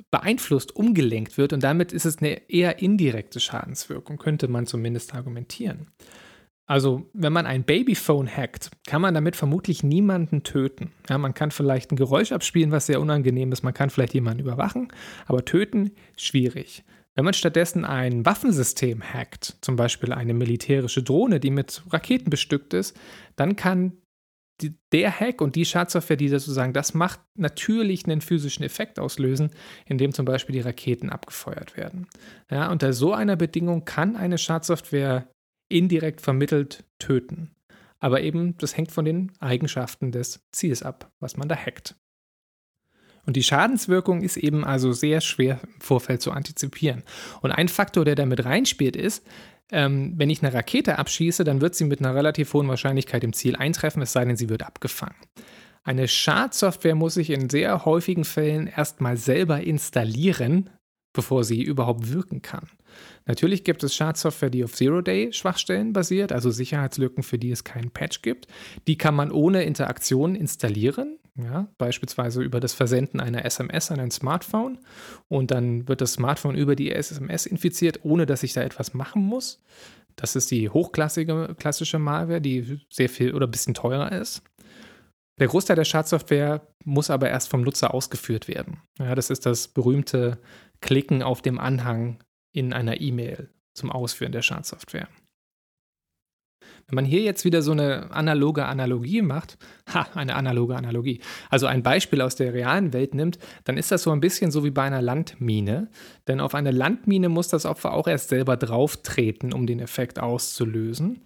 beeinflusst, 0.09 0.75
umgelenkt 0.75 1.37
wird 1.37 1.53
und 1.53 1.61
damit 1.61 1.93
ist 1.93 2.05
es 2.05 2.17
eine 2.17 2.49
eher 2.49 2.79
indirekte 2.79 3.39
Schadenswirkung, 3.39 4.17
könnte 4.17 4.47
man 4.47 4.65
zumindest 4.65 5.13
argumentieren. 5.13 5.91
Also, 6.65 7.07
wenn 7.13 7.31
man 7.31 7.45
ein 7.45 7.63
Babyphone 7.63 8.27
hackt, 8.27 8.71
kann 8.87 9.03
man 9.03 9.13
damit 9.13 9.35
vermutlich 9.35 9.83
niemanden 9.83 10.41
töten. 10.41 10.93
Ja, 11.07 11.19
man 11.19 11.35
kann 11.35 11.51
vielleicht 11.51 11.91
ein 11.91 11.95
Geräusch 11.95 12.31
abspielen, 12.31 12.71
was 12.71 12.87
sehr 12.87 13.01
unangenehm 13.01 13.51
ist, 13.51 13.61
man 13.61 13.75
kann 13.75 13.91
vielleicht 13.91 14.15
jemanden 14.15 14.39
überwachen, 14.39 14.87
aber 15.27 15.45
töten 15.45 15.91
schwierig. 16.17 16.83
Wenn 17.15 17.25
man 17.25 17.33
stattdessen 17.33 17.85
ein 17.85 18.25
Waffensystem 18.25 19.03
hackt, 19.03 19.57
zum 19.61 19.75
Beispiel 19.75 20.11
eine 20.11 20.33
militärische 20.33 21.03
Drohne, 21.03 21.39
die 21.39 21.51
mit 21.51 21.83
Raketen 21.89 22.29
bestückt 22.29 22.73
ist, 22.73 22.97
dann 23.35 23.55
kann 23.55 23.97
die, 24.61 24.75
der 24.91 25.19
Hack 25.19 25.41
und 25.41 25.55
die 25.55 25.65
Schadsoftware, 25.65 26.17
die 26.17 26.29
sozusagen 26.29 26.73
das 26.73 26.93
macht, 26.93 27.19
natürlich 27.37 28.05
einen 28.05 28.21
physischen 28.21 28.63
Effekt 28.63 28.99
auslösen, 28.99 29.51
indem 29.85 30.13
zum 30.13 30.25
Beispiel 30.25 30.53
die 30.53 30.61
Raketen 30.61 31.09
abgefeuert 31.09 31.75
werden. 31.77 32.07
Ja, 32.49 32.71
unter 32.71 32.93
so 32.93 33.13
einer 33.13 33.35
Bedingung 33.35 33.85
kann 33.85 34.15
eine 34.15 34.37
Schadsoftware 34.37 35.27
indirekt 35.71 36.21
vermittelt 36.21 36.83
töten. 36.99 37.51
Aber 37.99 38.21
eben, 38.21 38.57
das 38.57 38.75
hängt 38.75 38.91
von 38.91 39.05
den 39.05 39.31
Eigenschaften 39.39 40.11
des 40.11 40.41
Ziels 40.51 40.83
ab, 40.83 41.11
was 41.19 41.37
man 41.37 41.47
da 41.47 41.55
hackt. 41.55 41.95
Und 43.25 43.35
die 43.35 43.43
Schadenswirkung 43.43 44.21
ist 44.21 44.37
eben 44.37 44.65
also 44.65 44.91
sehr 44.91 45.21
schwer 45.21 45.59
im 45.63 45.79
Vorfeld 45.79 46.21
zu 46.21 46.31
antizipieren. 46.31 47.03
Und 47.41 47.51
ein 47.51 47.69
Faktor, 47.69 48.05
der 48.05 48.15
damit 48.15 48.43
reinspielt, 48.45 48.95
ist, 48.95 49.23
ähm, 49.71 50.13
wenn 50.17 50.29
ich 50.29 50.43
eine 50.43 50.53
Rakete 50.53 50.99
abschieße, 50.99 51.43
dann 51.43 51.61
wird 51.61 51.75
sie 51.75 51.85
mit 51.85 51.99
einer 51.99 52.15
relativ 52.15 52.53
hohen 52.53 52.67
Wahrscheinlichkeit 52.67 53.23
im 53.23 53.33
Ziel 53.33 53.55
eintreffen, 53.55 54.01
es 54.01 54.13
sei 54.13 54.25
denn, 54.25 54.35
sie 54.35 54.49
wird 54.49 54.63
abgefangen. 54.63 55.15
Eine 55.83 56.07
Schadsoftware 56.07 56.95
muss 56.95 57.17
ich 57.17 57.29
in 57.29 57.49
sehr 57.49 57.85
häufigen 57.85 58.23
Fällen 58.23 58.67
erstmal 58.67 59.17
selber 59.17 59.61
installieren, 59.61 60.69
bevor 61.13 61.43
sie 61.43 61.61
überhaupt 61.61 62.11
wirken 62.11 62.41
kann. 62.41 62.69
Natürlich 63.25 63.63
gibt 63.63 63.83
es 63.83 63.95
Schadsoftware, 63.95 64.49
die 64.49 64.63
auf 64.63 64.73
Zero-Day-Schwachstellen 64.73 65.93
basiert, 65.93 66.31
also 66.31 66.51
Sicherheitslücken, 66.51 67.23
für 67.23 67.37
die 67.37 67.51
es 67.51 67.63
keinen 67.63 67.91
Patch 67.91 68.21
gibt. 68.21 68.47
Die 68.87 68.97
kann 68.97 69.15
man 69.15 69.31
ohne 69.31 69.63
Interaktion 69.63 70.35
installieren, 70.35 71.17
ja, 71.35 71.67
beispielsweise 71.77 72.43
über 72.43 72.59
das 72.59 72.73
Versenden 72.73 73.19
einer 73.19 73.43
SMS 73.43 73.89
an 73.91 73.99
ein 73.99 74.11
Smartphone. 74.11 74.77
Und 75.27 75.51
dann 75.51 75.87
wird 75.87 76.01
das 76.01 76.13
Smartphone 76.13 76.55
über 76.55 76.75
die 76.75 76.91
SMS 76.91 77.45
infiziert, 77.45 77.99
ohne 78.03 78.25
dass 78.25 78.43
ich 78.43 78.53
da 78.53 78.61
etwas 78.61 78.93
machen 78.93 79.23
muss. 79.23 79.61
Das 80.15 80.35
ist 80.35 80.51
die 80.51 80.69
hochklassige 80.69 81.55
klassische 81.57 81.97
Malware, 81.97 82.41
die 82.41 82.79
sehr 82.89 83.09
viel 83.09 83.33
oder 83.33 83.47
ein 83.47 83.51
bisschen 83.51 83.73
teurer 83.73 84.11
ist. 84.11 84.43
Der 85.39 85.47
Großteil 85.47 85.75
der 85.75 85.85
Schadsoftware 85.85 86.61
muss 86.83 87.09
aber 87.09 87.29
erst 87.29 87.49
vom 87.49 87.61
Nutzer 87.61 87.93
ausgeführt 87.93 88.47
werden. 88.47 88.81
Ja, 88.99 89.15
das 89.15 89.31
ist 89.31 89.47
das 89.47 89.67
berühmte 89.67 90.37
Klicken 90.81 91.23
auf 91.23 91.41
dem 91.41 91.57
Anhang 91.57 92.23
in 92.51 92.73
einer 92.73 93.01
E-Mail 93.01 93.49
zum 93.73 93.91
Ausführen 93.91 94.31
der 94.31 94.43
Schadsoftware. 94.43 95.07
Wenn 96.93 97.05
man 97.05 97.05
hier 97.05 97.21
jetzt 97.23 97.43
wieder 97.43 97.63
so 97.63 97.71
eine 97.71 98.11
analoge 98.11 98.65
Analogie 98.65 99.23
macht, 99.23 99.57
ha, 99.91 100.05
eine 100.13 100.35
analoge 100.35 100.75
Analogie, 100.75 101.21
also 101.49 101.65
ein 101.65 101.81
Beispiel 101.81 102.21
aus 102.21 102.35
der 102.35 102.53
realen 102.53 102.93
Welt 102.93 103.15
nimmt, 103.15 103.39
dann 103.63 103.77
ist 103.77 103.91
das 103.91 104.03
so 104.03 104.11
ein 104.11 104.19
bisschen 104.19 104.51
so 104.51 104.63
wie 104.63 104.69
bei 104.69 104.83
einer 104.83 105.01
Landmine. 105.01 105.89
Denn 106.27 106.39
auf 106.39 106.53
eine 106.53 106.69
Landmine 106.69 107.29
muss 107.29 107.47
das 107.47 107.65
Opfer 107.65 107.93
auch 107.93 108.07
erst 108.07 108.29
selber 108.29 108.57
drauftreten, 108.57 109.53
um 109.53 109.65
den 109.65 109.79
Effekt 109.79 110.19
auszulösen. 110.19 111.25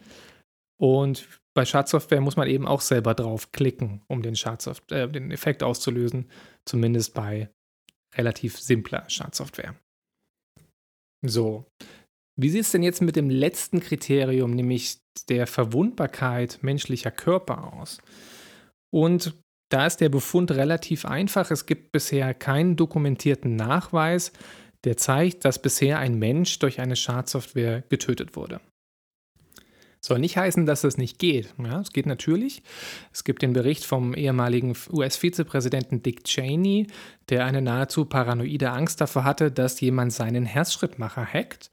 Und 0.79 1.27
bei 1.53 1.65
Schadsoftware 1.65 2.21
muss 2.21 2.37
man 2.37 2.47
eben 2.47 2.65
auch 2.65 2.79
selber 2.79 3.13
draufklicken, 3.13 4.03
um 4.07 4.21
den, 4.21 4.35
äh, 4.91 5.09
den 5.09 5.31
Effekt 5.31 5.63
auszulösen, 5.63 6.29
zumindest 6.63 7.13
bei 7.13 7.49
relativ 8.15 8.57
simpler 8.57 9.03
Schadsoftware. 9.09 9.75
So. 11.25 11.65
Wie 12.37 12.49
sieht 12.49 12.61
es 12.61 12.71
denn 12.71 12.83
jetzt 12.83 13.01
mit 13.01 13.15
dem 13.15 13.31
letzten 13.31 13.79
Kriterium, 13.79 14.51
nämlich 14.51 14.99
der 15.27 15.47
Verwundbarkeit 15.47 16.59
menschlicher 16.61 17.11
Körper 17.11 17.73
aus? 17.73 17.97
Und 18.91 19.33
da 19.69 19.87
ist 19.87 19.97
der 19.97 20.09
Befund 20.09 20.51
relativ 20.51 21.05
einfach. 21.05 21.51
Es 21.51 21.65
gibt 21.65 21.91
bisher 21.91 22.33
keinen 22.33 22.75
dokumentierten 22.75 23.55
Nachweis, 23.55 24.31
der 24.83 24.97
zeigt, 24.97 25.45
dass 25.45 25.61
bisher 25.61 25.97
ein 25.99 26.19
Mensch 26.19 26.59
durch 26.59 26.79
eine 26.79 26.95
Schadsoftware 26.95 27.83
getötet 27.89 28.35
wurde. 28.35 28.61
Soll 29.99 30.19
nicht 30.19 30.37
heißen, 30.37 30.65
dass 30.65 30.81
das 30.81 30.97
nicht 30.97 31.17
geht. 31.17 31.53
Ja, 31.57 31.81
es 31.81 31.91
geht 31.91 32.05
natürlich. 32.05 32.61
Es 33.11 33.23
gibt 33.23 33.41
den 33.41 33.53
Bericht 33.53 33.83
vom 33.83 34.13
ehemaligen 34.13 34.75
US-Vizepräsidenten 34.91 36.03
Dick 36.03 36.23
Cheney, 36.23 36.87
der 37.29 37.45
eine 37.45 37.61
nahezu 37.61 38.05
paranoide 38.05 38.69
Angst 38.69 39.01
davor 39.01 39.23
hatte, 39.23 39.51
dass 39.51 39.81
jemand 39.81 40.13
seinen 40.13 40.45
Herzschrittmacher 40.45 41.25
hackt. 41.25 41.71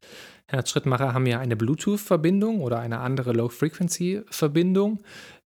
Herzschrittmacher 0.51 1.15
haben 1.15 1.27
ja 1.27 1.39
eine 1.39 1.57
Bluetooth-Verbindung 1.57 2.61
oder 2.61 2.79
eine 2.79 3.01
andere 3.01 3.33
Low-Frequency-Verbindung, 3.33 5.03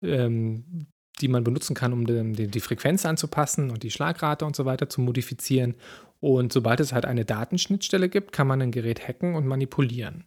ähm, 0.03 0.87
die 1.21 1.27
man 1.27 1.43
benutzen 1.43 1.75
kann, 1.75 1.93
um 1.93 2.05
den, 2.05 2.33
die 2.33 2.59
Frequenz 2.59 3.05
anzupassen 3.05 3.69
und 3.69 3.83
die 3.83 3.91
Schlagrate 3.91 4.45
und 4.45 4.55
so 4.55 4.65
weiter 4.65 4.89
zu 4.89 5.01
modifizieren. 5.01 5.75
Und 6.19 6.51
sobald 6.53 6.79
es 6.79 6.93
halt 6.93 7.05
eine 7.05 7.25
Datenschnittstelle 7.25 8.09
gibt, 8.09 8.31
kann 8.31 8.47
man 8.47 8.61
ein 8.61 8.71
Gerät 8.71 9.07
hacken 9.07 9.35
und 9.35 9.47
manipulieren. 9.47 10.25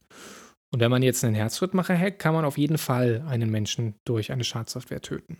Und 0.73 0.81
wenn 0.81 0.91
man 0.91 1.03
jetzt 1.03 1.25
einen 1.25 1.37
Herzschrittmacher 1.37 1.97
hackt, 1.97 2.19
kann 2.19 2.35
man 2.35 2.45
auf 2.45 2.59
jeden 2.59 2.79
Fall 2.79 3.25
einen 3.29 3.51
Menschen 3.51 3.95
durch 4.05 4.33
eine 4.33 4.45
Schadsoftware 4.45 5.03
töten. 5.03 5.39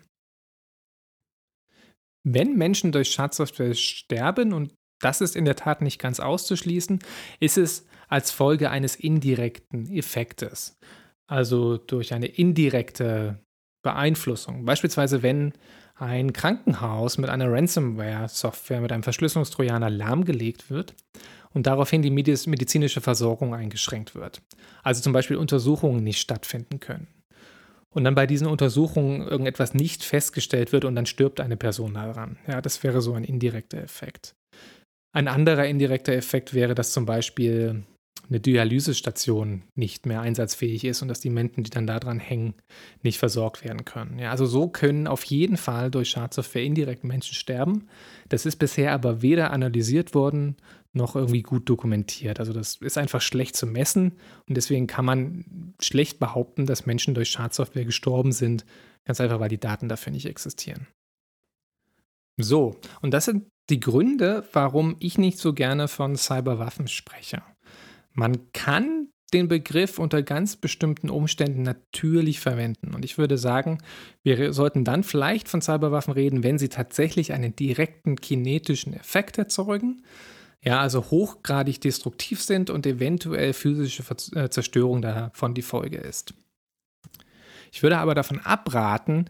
Wenn 2.25 2.57
Menschen 2.57 2.93
durch 2.93 3.11
Schadsoftware 3.11 3.75
sterben, 3.75 4.53
und 4.53 4.75
das 5.01 5.21
ist 5.21 5.35
in 5.35 5.45
der 5.45 5.57
Tat 5.57 5.83
nicht 5.83 5.99
ganz 5.99 6.21
auszuschließen, 6.21 7.01
ist 7.41 7.59
es 7.59 7.87
als 8.15 8.31
Folge 8.31 8.71
eines 8.71 8.95
indirekten 8.95 9.91
Effektes. 9.91 10.79
Also 11.27 11.79
durch 11.79 12.15
eine 12.15 12.27
indirekte 12.27 13.41
Beeinflussung. 13.83 14.65
Beispielsweise, 14.65 15.25
wenn 15.25 15.53
ein 15.97 16.33
Krankenhaus 16.33 17.19
mit 17.19 17.29
einer 17.29 17.51
Ransomware-Software, 17.51 18.81
mit 18.81 18.93
einem 18.93 19.03
Verschlüsselungstrojaner 19.03 19.91
lahmgelegt 19.91 20.71
wird 20.71 20.95
und 21.53 21.67
daraufhin 21.67 22.03
die 22.03 22.11
medizinische 22.11 23.01
Versorgung 23.01 23.53
eingeschränkt 23.53 24.15
wird. 24.15 24.43
Also 24.85 25.03
zum 25.03 25.13
Beispiel 25.13 25.37
Untersuchungen 25.37 26.05
nicht 26.05 26.21
stattfinden 26.21 26.79
können. 26.79 27.09
Und 27.91 28.05
dann 28.05 28.15
bei 28.15 28.27
diesen 28.27 28.47
Untersuchungen 28.47 29.27
irgendetwas 29.27 29.75
nicht 29.75 30.05
festgestellt 30.05 30.71
wird 30.71 30.85
und 30.85 30.95
dann 30.95 31.07
stirbt 31.07 31.41
eine 31.41 31.57
Person 31.57 31.95
daran. 31.95 32.39
Ja, 32.47 32.61
das 32.61 32.83
wäre 32.85 33.01
so 33.01 33.15
ein 33.15 33.25
indirekter 33.25 33.79
Effekt. 33.79 34.37
Ein 35.13 35.27
anderer 35.27 35.67
indirekter 35.67 36.13
Effekt 36.13 36.55
wäre, 36.55 36.75
dass 36.75 36.93
zum 36.93 37.07
Beispiel 37.07 37.85
eine 38.29 38.41
Dialysestation 38.41 39.65
nicht 39.75 40.07
mehr 40.07 40.21
einsatzfähig 40.21 40.85
ist 40.85 41.03
und 41.03 41.09
dass 41.09 41.21
die 41.21 41.31
Menschen, 41.31 41.63
die 41.63 41.71
dann 41.71 41.87
daran 41.87 42.19
hängen, 42.19 42.55
nicht 43.03 43.19
versorgt 43.19 43.65
werden 43.65 43.85
können. 43.85 44.19
Ja, 44.19 44.31
also 44.31 44.47
so 44.47 44.69
können 44.69 45.07
auf 45.07 45.25
jeden 45.25 45.57
Fall 45.57 45.91
durch 45.91 46.11
Schadsoftware 46.11 46.63
indirekt 46.63 47.05
Menschen 47.05 47.35
sterben. 47.35 47.89
Das 48.29 48.47
ist 48.47 48.57
bisher 48.57 48.93
aber 48.93 49.23
weder 49.23 49.51
analysiert 49.51 50.15
worden 50.15 50.57
noch 50.93 51.17
irgendwie 51.17 51.43
gut 51.43 51.69
dokumentiert. 51.69 52.41
Also 52.41 52.53
das 52.53 52.77
ist 52.77 52.97
einfach 52.97 53.21
schlecht 53.21 53.57
zu 53.57 53.67
messen 53.67 54.13
und 54.49 54.57
deswegen 54.57 54.87
kann 54.87 55.05
man 55.05 55.75
schlecht 55.81 56.19
behaupten, 56.19 56.67
dass 56.67 56.87
Menschen 56.87 57.15
durch 57.15 57.31
Schadsoftware 57.31 57.85
gestorben 57.85 58.33
sind, 58.33 58.65
ganz 59.05 59.21
einfach, 59.21 59.41
weil 59.41 59.49
die 59.49 59.61
Daten 59.61 59.89
dafür 59.89 60.13
nicht 60.13 60.27
existieren. 60.27 60.87
So, 62.37 62.77
und 63.01 63.13
das 63.13 63.27
sind 63.27 63.49
die 63.71 63.81
Gründe, 63.81 64.45
warum 64.53 64.97
ich 64.99 65.19
nicht 65.19 65.39
so 65.39 65.53
gerne 65.53 65.89
von 65.89 66.17
Cyberwaffen 66.17 66.89
spreche. 66.89 67.43
Man 68.15 68.53
kann 68.53 69.09
den 69.35 69.49
Begriff 69.49 69.99
unter 69.99 70.23
ganz 70.23 70.57
bestimmten 70.57 71.11
Umständen 71.11 71.63
natürlich 71.63 72.41
verwenden. 72.41 72.95
Und 72.95 73.05
ich 73.05 73.19
würde 73.19 73.37
sagen, 73.37 73.79
wir 74.23 74.53
sollten 74.53 74.85
dann 74.85 75.03
vielleicht 75.03 75.49
von 75.49 75.61
Cyberwaffen 75.61 76.15
reden, 76.15 76.45
wenn 76.45 76.57
sie 76.57 76.69
tatsächlich 76.69 77.33
einen 77.33 77.57
direkten 77.57 78.17
kinetischen 78.17 78.95
Effekt 78.95 79.37
erzeugen. 79.37 80.05
Ja, 80.63 80.81
also 80.81 81.11
hochgradig 81.11 81.81
destruktiv 81.81 82.43
sind 82.43 82.71
und 82.71 82.87
eventuell 82.87 83.53
physische 83.53 84.03
äh, 84.35 84.49
Zerstörung 84.49 85.03
davon 85.03 85.53
die 85.53 85.63
Folge 85.63 85.99
ist. 85.99 86.33
Ich 87.75 87.83
würde 87.83 87.99
aber 87.99 88.15
davon 88.15 88.39
abraten, 88.39 89.25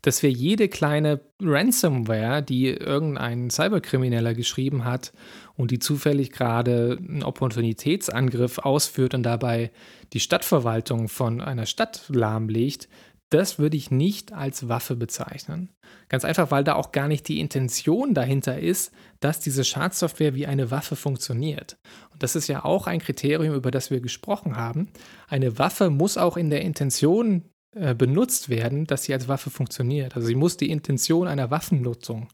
dass 0.00 0.22
wir 0.22 0.30
jede 0.30 0.70
kleine 0.70 1.20
Ransomware, 1.38 2.42
die 2.42 2.68
irgendein 2.68 3.50
Cyberkrimineller 3.50 4.32
geschrieben 4.32 4.86
hat 4.86 5.12
und 5.54 5.70
die 5.70 5.80
zufällig 5.80 6.32
gerade 6.32 6.96
einen 6.98 7.22
Opportunitätsangriff 7.22 8.56
ausführt 8.56 9.12
und 9.12 9.22
dabei 9.22 9.70
die 10.14 10.20
Stadtverwaltung 10.20 11.08
von 11.08 11.42
einer 11.42 11.66
Stadt 11.66 12.04
lahmlegt, 12.08 12.88
das 13.28 13.58
würde 13.58 13.76
ich 13.76 13.90
nicht 13.90 14.32
als 14.32 14.66
Waffe 14.66 14.96
bezeichnen. 14.96 15.68
Ganz 16.08 16.24
einfach, 16.24 16.50
weil 16.50 16.64
da 16.64 16.76
auch 16.76 16.92
gar 16.92 17.06
nicht 17.06 17.28
die 17.28 17.38
Intention 17.38 18.14
dahinter 18.14 18.58
ist, 18.58 18.92
dass 19.20 19.40
diese 19.40 19.62
Schadsoftware 19.62 20.34
wie 20.34 20.46
eine 20.46 20.70
Waffe 20.70 20.96
funktioniert. 20.96 21.76
Und 22.12 22.22
das 22.22 22.34
ist 22.34 22.48
ja 22.48 22.64
auch 22.64 22.86
ein 22.86 22.98
Kriterium, 22.98 23.54
über 23.54 23.70
das 23.70 23.90
wir 23.90 24.00
gesprochen 24.00 24.56
haben. 24.56 24.88
Eine 25.28 25.58
Waffe 25.58 25.90
muss 25.90 26.16
auch 26.16 26.38
in 26.38 26.48
der 26.48 26.62
Intention 26.62 27.44
äh, 27.74 27.94
benutzt 27.94 28.48
werden, 28.48 28.86
dass 28.86 29.04
sie 29.04 29.12
als 29.12 29.28
Waffe 29.28 29.50
funktioniert. 29.50 30.16
Also 30.16 30.26
sie 30.26 30.34
muss 30.34 30.56
die 30.56 30.70
Intention 30.70 31.28
einer 31.28 31.50
Waffennutzung, 31.50 32.28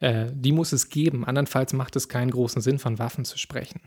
äh, 0.00 0.26
die 0.32 0.52
muss 0.52 0.72
es 0.72 0.88
geben. 0.90 1.24
Andernfalls 1.24 1.72
macht 1.72 1.96
es 1.96 2.08
keinen 2.08 2.30
großen 2.30 2.60
Sinn, 2.60 2.78
von 2.78 2.98
Waffen 2.98 3.24
zu 3.24 3.38
sprechen. 3.38 3.80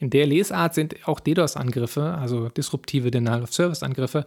In 0.00 0.10
der 0.10 0.26
Lesart 0.26 0.74
sind 0.74 1.06
auch 1.06 1.20
DDoS-Angriffe, 1.20 2.14
also 2.14 2.48
disruptive 2.48 3.12
Denial-of-Service-Angriffe, 3.12 4.26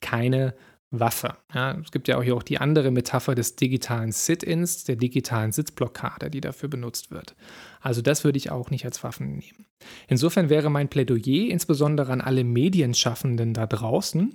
keine 0.00 0.54
Waffe. 0.90 1.36
Ja, 1.54 1.78
es 1.80 1.92
gibt 1.92 2.08
ja 2.08 2.18
auch 2.18 2.24
hier 2.24 2.34
auch 2.34 2.42
die 2.42 2.58
andere 2.58 2.90
Metapher 2.90 3.36
des 3.36 3.54
digitalen 3.54 4.10
Sit-ins, 4.10 4.82
der 4.82 4.96
digitalen 4.96 5.52
Sitzblockade, 5.52 6.30
die 6.30 6.40
dafür 6.40 6.68
benutzt 6.68 7.12
wird. 7.12 7.36
Also 7.82 8.00
das 8.00 8.24
würde 8.24 8.38
ich 8.38 8.50
auch 8.50 8.70
nicht 8.70 8.84
als 8.84 9.02
Waffen 9.02 9.36
nehmen. 9.36 9.66
Insofern 10.08 10.48
wäre 10.48 10.70
mein 10.70 10.88
Plädoyer 10.88 11.50
insbesondere 11.50 12.12
an 12.12 12.20
alle 12.20 12.44
Medienschaffenden 12.44 13.54
da 13.54 13.66
draußen, 13.66 14.34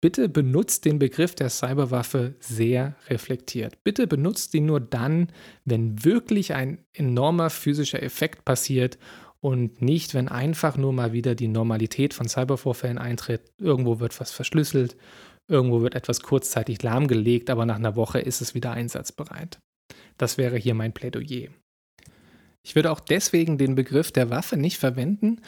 bitte 0.00 0.28
benutzt 0.28 0.84
den 0.84 0.98
Begriff 0.98 1.34
der 1.34 1.50
Cyberwaffe 1.50 2.34
sehr 2.40 2.96
reflektiert. 3.08 3.78
Bitte 3.84 4.06
benutzt 4.06 4.52
ihn 4.54 4.66
nur 4.66 4.80
dann, 4.80 5.28
wenn 5.64 6.04
wirklich 6.04 6.54
ein 6.54 6.84
enormer 6.92 7.50
physischer 7.50 8.02
Effekt 8.02 8.44
passiert 8.44 8.98
und 9.40 9.80
nicht, 9.80 10.14
wenn 10.14 10.28
einfach 10.28 10.76
nur 10.76 10.92
mal 10.92 11.12
wieder 11.12 11.34
die 11.34 11.48
Normalität 11.48 12.14
von 12.14 12.28
Cybervorfällen 12.28 12.98
eintritt. 12.98 13.42
Irgendwo 13.58 14.00
wird 14.00 14.18
was 14.20 14.32
verschlüsselt, 14.32 14.96
irgendwo 15.48 15.82
wird 15.82 15.94
etwas 15.94 16.20
kurzzeitig 16.20 16.82
lahmgelegt, 16.82 17.48
aber 17.48 17.64
nach 17.64 17.76
einer 17.76 17.96
Woche 17.96 18.20
ist 18.20 18.40
es 18.40 18.54
wieder 18.54 18.72
einsatzbereit. 18.72 19.58
Das 20.18 20.36
wäre 20.36 20.56
hier 20.56 20.74
mein 20.74 20.92
Plädoyer. 20.92 21.48
Ich 22.62 22.74
würde 22.74 22.90
auch 22.90 23.00
deswegen 23.00 23.58
den 23.58 23.74
Begriff 23.74 24.12
der 24.12 24.30
Waffe 24.30 24.56
nicht 24.56 24.78
verwenden, 24.78 25.40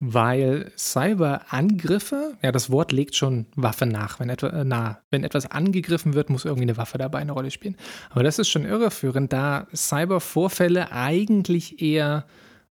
weil 0.00 0.72
Cyberangriffe, 0.78 2.38
ja, 2.42 2.52
das 2.52 2.70
Wort 2.70 2.90
legt 2.90 3.14
schon 3.14 3.46
Waffe 3.54 3.84
nach. 3.84 4.18
Wenn, 4.18 4.30
etwa, 4.30 4.48
äh, 4.48 4.64
nah. 4.64 5.02
wenn 5.10 5.24
etwas 5.24 5.50
angegriffen 5.50 6.14
wird, 6.14 6.30
muss 6.30 6.46
irgendwie 6.46 6.62
eine 6.62 6.78
Waffe 6.78 6.96
dabei 6.96 7.18
eine 7.18 7.32
Rolle 7.32 7.50
spielen. 7.50 7.76
Aber 8.08 8.22
das 8.22 8.38
ist 8.38 8.48
schon 8.48 8.64
irreführend, 8.64 9.32
da 9.32 9.66
Cybervorfälle 9.74 10.90
eigentlich 10.90 11.82
eher 11.82 12.24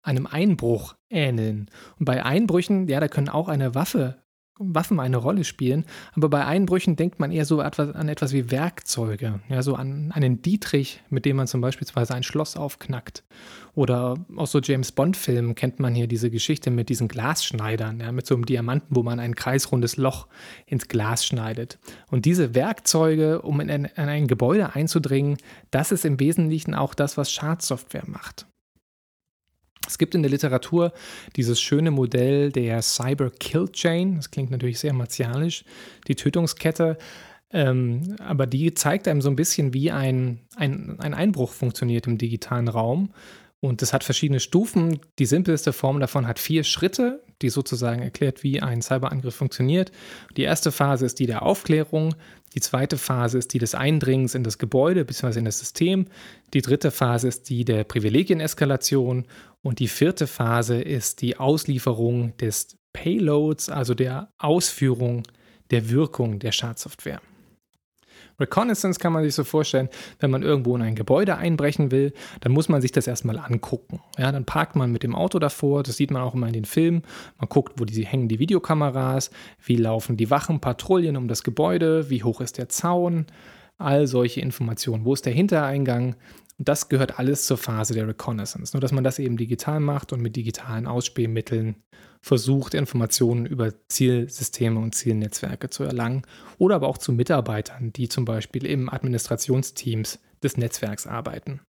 einem 0.01 0.25
Einbruch 0.25 0.95
ähneln. 1.09 1.69
Und 1.99 2.05
bei 2.05 2.25
Einbrüchen, 2.25 2.87
ja, 2.87 2.99
da 2.99 3.07
können 3.07 3.29
auch 3.29 3.47
eine 3.47 3.75
Waffe 3.75 4.17
Waffen 4.57 4.99
eine 4.99 5.17
Rolle 5.17 5.43
spielen. 5.43 5.85
Aber 6.13 6.29
bei 6.29 6.45
Einbrüchen 6.45 6.95
denkt 6.95 7.19
man 7.19 7.31
eher 7.31 7.45
so 7.45 7.61
etwas, 7.61 7.95
an 7.95 8.09
etwas 8.09 8.33
wie 8.33 8.51
Werkzeuge. 8.51 9.39
Ja, 9.49 9.61
so 9.63 9.75
an 9.75 10.11
einen 10.11 10.41
Dietrich, 10.41 11.01
mit 11.09 11.25
dem 11.25 11.37
man 11.37 11.47
zum 11.47 11.61
Beispiel 11.61 11.87
ein 12.09 12.23
Schloss 12.23 12.57
aufknackt. 12.57 13.23
Oder 13.73 14.15
aus 14.35 14.51
so 14.51 14.59
James 14.59 14.91
Bond-Filmen 14.91 15.55
kennt 15.55 15.79
man 15.79 15.95
hier 15.95 16.07
diese 16.07 16.29
Geschichte 16.29 16.71
mit 16.71 16.89
diesen 16.89 17.07
Glasschneidern, 17.07 17.99
ja, 18.01 18.11
mit 18.11 18.27
so 18.27 18.35
einem 18.35 18.45
Diamanten, 18.45 18.95
wo 18.95 19.03
man 19.03 19.19
ein 19.19 19.35
kreisrundes 19.35 19.97
Loch 19.97 20.27
ins 20.65 20.87
Glas 20.87 21.25
schneidet. 21.25 21.79
Und 22.09 22.25
diese 22.25 22.53
Werkzeuge, 22.53 23.41
um 23.41 23.59
in 23.61 23.69
ein, 23.69 23.85
in 23.85 24.09
ein 24.09 24.27
Gebäude 24.27 24.75
einzudringen, 24.75 25.37
das 25.71 25.91
ist 25.91 26.05
im 26.05 26.19
Wesentlichen 26.19 26.75
auch 26.75 26.93
das, 26.93 27.17
was 27.17 27.31
Schadsoftware 27.31 28.07
macht. 28.07 28.45
Es 29.91 29.97
gibt 29.97 30.15
in 30.15 30.21
der 30.21 30.31
Literatur 30.31 30.93
dieses 31.35 31.59
schöne 31.59 31.91
Modell 31.91 32.49
der 32.49 32.81
Cyber 32.81 33.29
Kill 33.29 33.67
Chain. 33.67 34.15
Das 34.15 34.31
klingt 34.31 34.49
natürlich 34.49 34.79
sehr 34.79 34.93
martialisch, 34.93 35.65
die 36.07 36.15
Tötungskette. 36.15 36.97
Ähm, 37.51 38.15
aber 38.19 38.47
die 38.47 38.73
zeigt 38.73 39.09
einem 39.09 39.21
so 39.21 39.29
ein 39.29 39.35
bisschen, 39.35 39.73
wie 39.73 39.91
ein, 39.91 40.39
ein, 40.55 40.97
ein 40.99 41.13
Einbruch 41.13 41.51
funktioniert 41.51 42.07
im 42.07 42.17
digitalen 42.17 42.69
Raum. 42.69 43.09
Und 43.61 43.83
das 43.83 43.93
hat 43.93 44.03
verschiedene 44.03 44.39
Stufen. 44.39 44.99
Die 45.19 45.27
simpelste 45.27 45.71
Form 45.71 45.99
davon 45.99 46.27
hat 46.27 46.39
vier 46.39 46.63
Schritte, 46.63 47.23
die 47.43 47.49
sozusagen 47.49 48.01
erklärt, 48.01 48.43
wie 48.43 48.59
ein 48.59 48.81
Cyberangriff 48.81 49.35
funktioniert. 49.35 49.91
Die 50.35 50.41
erste 50.41 50.71
Phase 50.71 51.05
ist 51.05 51.19
die 51.19 51.27
der 51.27 51.43
Aufklärung. 51.43 52.15
Die 52.55 52.59
zweite 52.59 52.97
Phase 52.97 53.37
ist 53.37 53.53
die 53.53 53.59
des 53.59 53.75
Eindringens 53.75 54.33
in 54.33 54.43
das 54.43 54.57
Gebäude 54.57 55.05
bzw. 55.05 55.39
in 55.39 55.45
das 55.45 55.59
System. 55.59 56.07
Die 56.55 56.63
dritte 56.63 56.89
Phase 56.89 57.27
ist 57.27 57.49
die 57.49 57.63
der 57.63 57.83
Privilegieneskalation. 57.83 59.27
Und 59.61 59.77
die 59.77 59.87
vierte 59.87 60.25
Phase 60.25 60.81
ist 60.81 61.21
die 61.21 61.37
Auslieferung 61.37 62.35
des 62.37 62.79
Payloads, 62.93 63.69
also 63.69 63.93
der 63.93 64.33
Ausführung 64.39 65.21
der 65.69 65.91
Wirkung 65.91 66.39
der 66.39 66.51
Schadsoftware. 66.51 67.21
Reconnaissance 68.41 68.99
kann 68.99 69.13
man 69.13 69.23
sich 69.23 69.35
so 69.35 69.43
vorstellen, 69.43 69.89
wenn 70.19 70.31
man 70.31 70.43
irgendwo 70.43 70.75
in 70.75 70.81
ein 70.81 70.95
Gebäude 70.95 71.37
einbrechen 71.37 71.91
will, 71.91 72.13
dann 72.41 72.51
muss 72.51 72.69
man 72.69 72.81
sich 72.81 72.91
das 72.91 73.07
erstmal 73.07 73.37
angucken. 73.37 74.01
Ja, 74.17 74.31
dann 74.31 74.45
parkt 74.45 74.75
man 74.75 74.91
mit 74.91 75.03
dem 75.03 75.15
Auto 75.15 75.39
davor, 75.39 75.83
das 75.83 75.97
sieht 75.97 76.11
man 76.11 76.21
auch 76.21 76.33
immer 76.33 76.47
in 76.47 76.53
den 76.53 76.65
Filmen. 76.65 77.03
Man 77.39 77.49
guckt, 77.49 77.79
wo 77.79 77.85
die, 77.85 78.05
hängen 78.05 78.27
die 78.27 78.39
Videokameras, 78.39 79.31
wie 79.63 79.77
laufen 79.77 80.17
die 80.17 80.29
Wachen, 80.29 80.59
Patrouillen 80.59 81.15
um 81.17 81.27
das 81.27 81.43
Gebäude, 81.43 82.09
wie 82.09 82.23
hoch 82.23 82.41
ist 82.41 82.57
der 82.57 82.69
Zaun, 82.69 83.25
all 83.77 84.07
solche 84.07 84.41
Informationen. 84.41 85.05
Wo 85.05 85.13
ist 85.13 85.25
der 85.25 85.33
Hintereingang? 85.33 86.15
Das 86.57 86.89
gehört 86.89 87.17
alles 87.17 87.45
zur 87.45 87.57
Phase 87.57 87.93
der 87.93 88.07
Reconnaissance. 88.07 88.75
Nur, 88.75 88.81
dass 88.81 88.91
man 88.91 89.03
das 89.03 89.17
eben 89.17 89.37
digital 89.37 89.79
macht 89.79 90.13
und 90.13 90.21
mit 90.21 90.35
digitalen 90.35 90.85
Ausspähmitteln 90.85 91.75
versucht, 92.21 92.73
Informationen 92.73 93.45
über 93.45 93.73
Zielsysteme 93.89 94.79
und 94.79 94.95
Zielnetzwerke 94.95 95.69
zu 95.69 95.83
erlangen. 95.83 96.21
Oder 96.57 96.75
aber 96.75 96.87
auch 96.87 96.97
zu 96.97 97.11
Mitarbeitern, 97.11 97.91
die 97.93 98.09
zum 98.09 98.25
Beispiel 98.25 98.65
im 98.65 98.89
Administrationsteams 98.89 100.19
des 100.43 100.57
Netzwerks 100.57 101.07
arbeiten. 101.07 101.61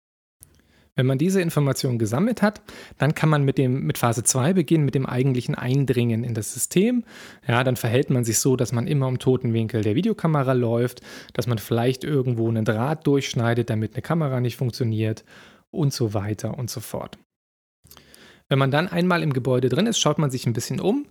Wenn 0.97 1.07
man 1.07 1.19
diese 1.19 1.41
Informationen 1.41 1.99
gesammelt 1.99 2.43
hat, 2.43 2.61
dann 2.99 3.15
kann 3.15 3.29
man 3.29 3.45
mit, 3.45 3.59
dem, 3.59 3.85
mit 3.85 3.97
Phase 3.97 4.25
2 4.25 4.53
beginnen, 4.53 4.85
mit 4.85 4.95
dem 4.95 5.07
eigentlichen 5.07 5.55
Eindringen 5.55 6.25
in 6.25 6.35
das 6.35 6.53
System. 6.53 7.05
Ja, 7.47 7.63
dann 7.65 7.77
verhält 7.77 8.11
man 8.11 8.25
sich 8.25 8.39
so, 8.39 8.57
dass 8.57 8.73
man 8.73 8.87
immer 8.87 9.09
im 9.09 9.19
toten 9.19 9.53
Winkel 9.53 9.83
der 9.83 9.95
Videokamera 9.95 10.53
läuft, 10.53 11.01
dass 11.33 11.47
man 11.47 11.59
vielleicht 11.59 12.05
irgendwo 12.05 12.49
einen 12.49 12.65
Draht 12.65 13.07
durchschneidet, 13.07 13.71
damit 13.71 13.95
eine 13.95 14.03
Kamera 14.03 14.41
nicht 14.41 14.57
funktioniert 14.57 15.25
und 15.71 15.93
so 15.93 16.13
weiter 16.13 16.59
und 16.59 16.69
so 16.69 16.81
fort. 16.81 17.19
Wenn 18.51 18.59
man 18.59 18.71
dann 18.71 18.89
einmal 18.89 19.23
im 19.23 19.33
Gebäude 19.33 19.71
drin 19.71 19.87
ist, 19.87 19.99
schaut 19.99 20.19
man 20.19 20.31
sich 20.31 20.45
ein 20.45 20.53
bisschen 20.53 20.81
um 20.81 21.07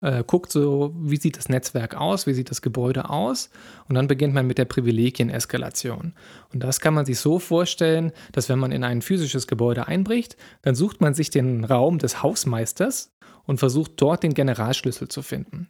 äh, 0.00 0.24
guckt 0.26 0.50
so, 0.50 0.94
wie 0.98 1.16
sieht 1.16 1.36
das 1.36 1.48
Netzwerk 1.48 1.94
aus, 1.94 2.26
wie 2.26 2.34
sieht 2.34 2.50
das 2.50 2.62
Gebäude 2.62 3.10
aus 3.10 3.50
und 3.88 3.94
dann 3.94 4.06
beginnt 4.06 4.34
man 4.34 4.46
mit 4.46 4.58
der 4.58 4.64
Privilegieneskalation. 4.64 6.14
Und 6.52 6.62
das 6.62 6.80
kann 6.80 6.94
man 6.94 7.04
sich 7.04 7.18
so 7.18 7.38
vorstellen, 7.38 8.12
dass 8.32 8.48
wenn 8.48 8.58
man 8.58 8.72
in 8.72 8.84
ein 8.84 9.02
physisches 9.02 9.46
Gebäude 9.46 9.88
einbricht, 9.88 10.36
dann 10.62 10.74
sucht 10.74 11.00
man 11.00 11.14
sich 11.14 11.30
den 11.30 11.64
Raum 11.64 11.98
des 11.98 12.22
Hausmeisters 12.22 13.12
und 13.50 13.58
versucht 13.58 13.94
dort 13.96 14.22
den 14.22 14.32
Generalschlüssel 14.32 15.08
zu 15.08 15.22
finden. 15.22 15.66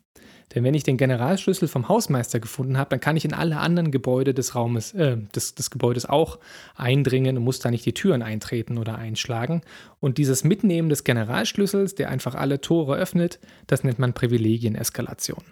Denn 0.55 0.65
wenn 0.65 0.75
ich 0.75 0.83
den 0.83 0.99
Generalschlüssel 0.99 1.67
vom 1.67 1.89
Hausmeister 1.89 2.39
gefunden 2.39 2.77
habe, 2.77 2.91
dann 2.91 3.01
kann 3.01 3.17
ich 3.17 3.25
in 3.25 3.33
alle 3.33 3.57
anderen 3.57 3.91
Gebäude 3.91 4.35
des 4.35 4.55
Raumes, 4.55 4.93
äh, 4.93 5.17
des, 5.35 5.55
des 5.55 5.71
Gebäudes 5.71 6.05
auch 6.05 6.41
eindringen 6.77 7.39
und 7.39 7.45
muss 7.45 7.59
da 7.59 7.71
nicht 7.71 7.87
die 7.87 7.95
Türen 7.95 8.21
eintreten 8.21 8.77
oder 8.77 8.97
einschlagen. 8.97 9.63
Und 9.99 10.19
dieses 10.19 10.45
Mitnehmen 10.45 10.91
des 10.91 11.05
Generalschlüssels, 11.05 11.95
der 11.95 12.11
einfach 12.11 12.35
alle 12.35 12.61
Tore 12.61 12.97
öffnet, 12.97 13.41
das 13.67 13.83
nennt 13.83 13.99
man 13.99 14.13
Privilegieneskalation. 14.13 15.43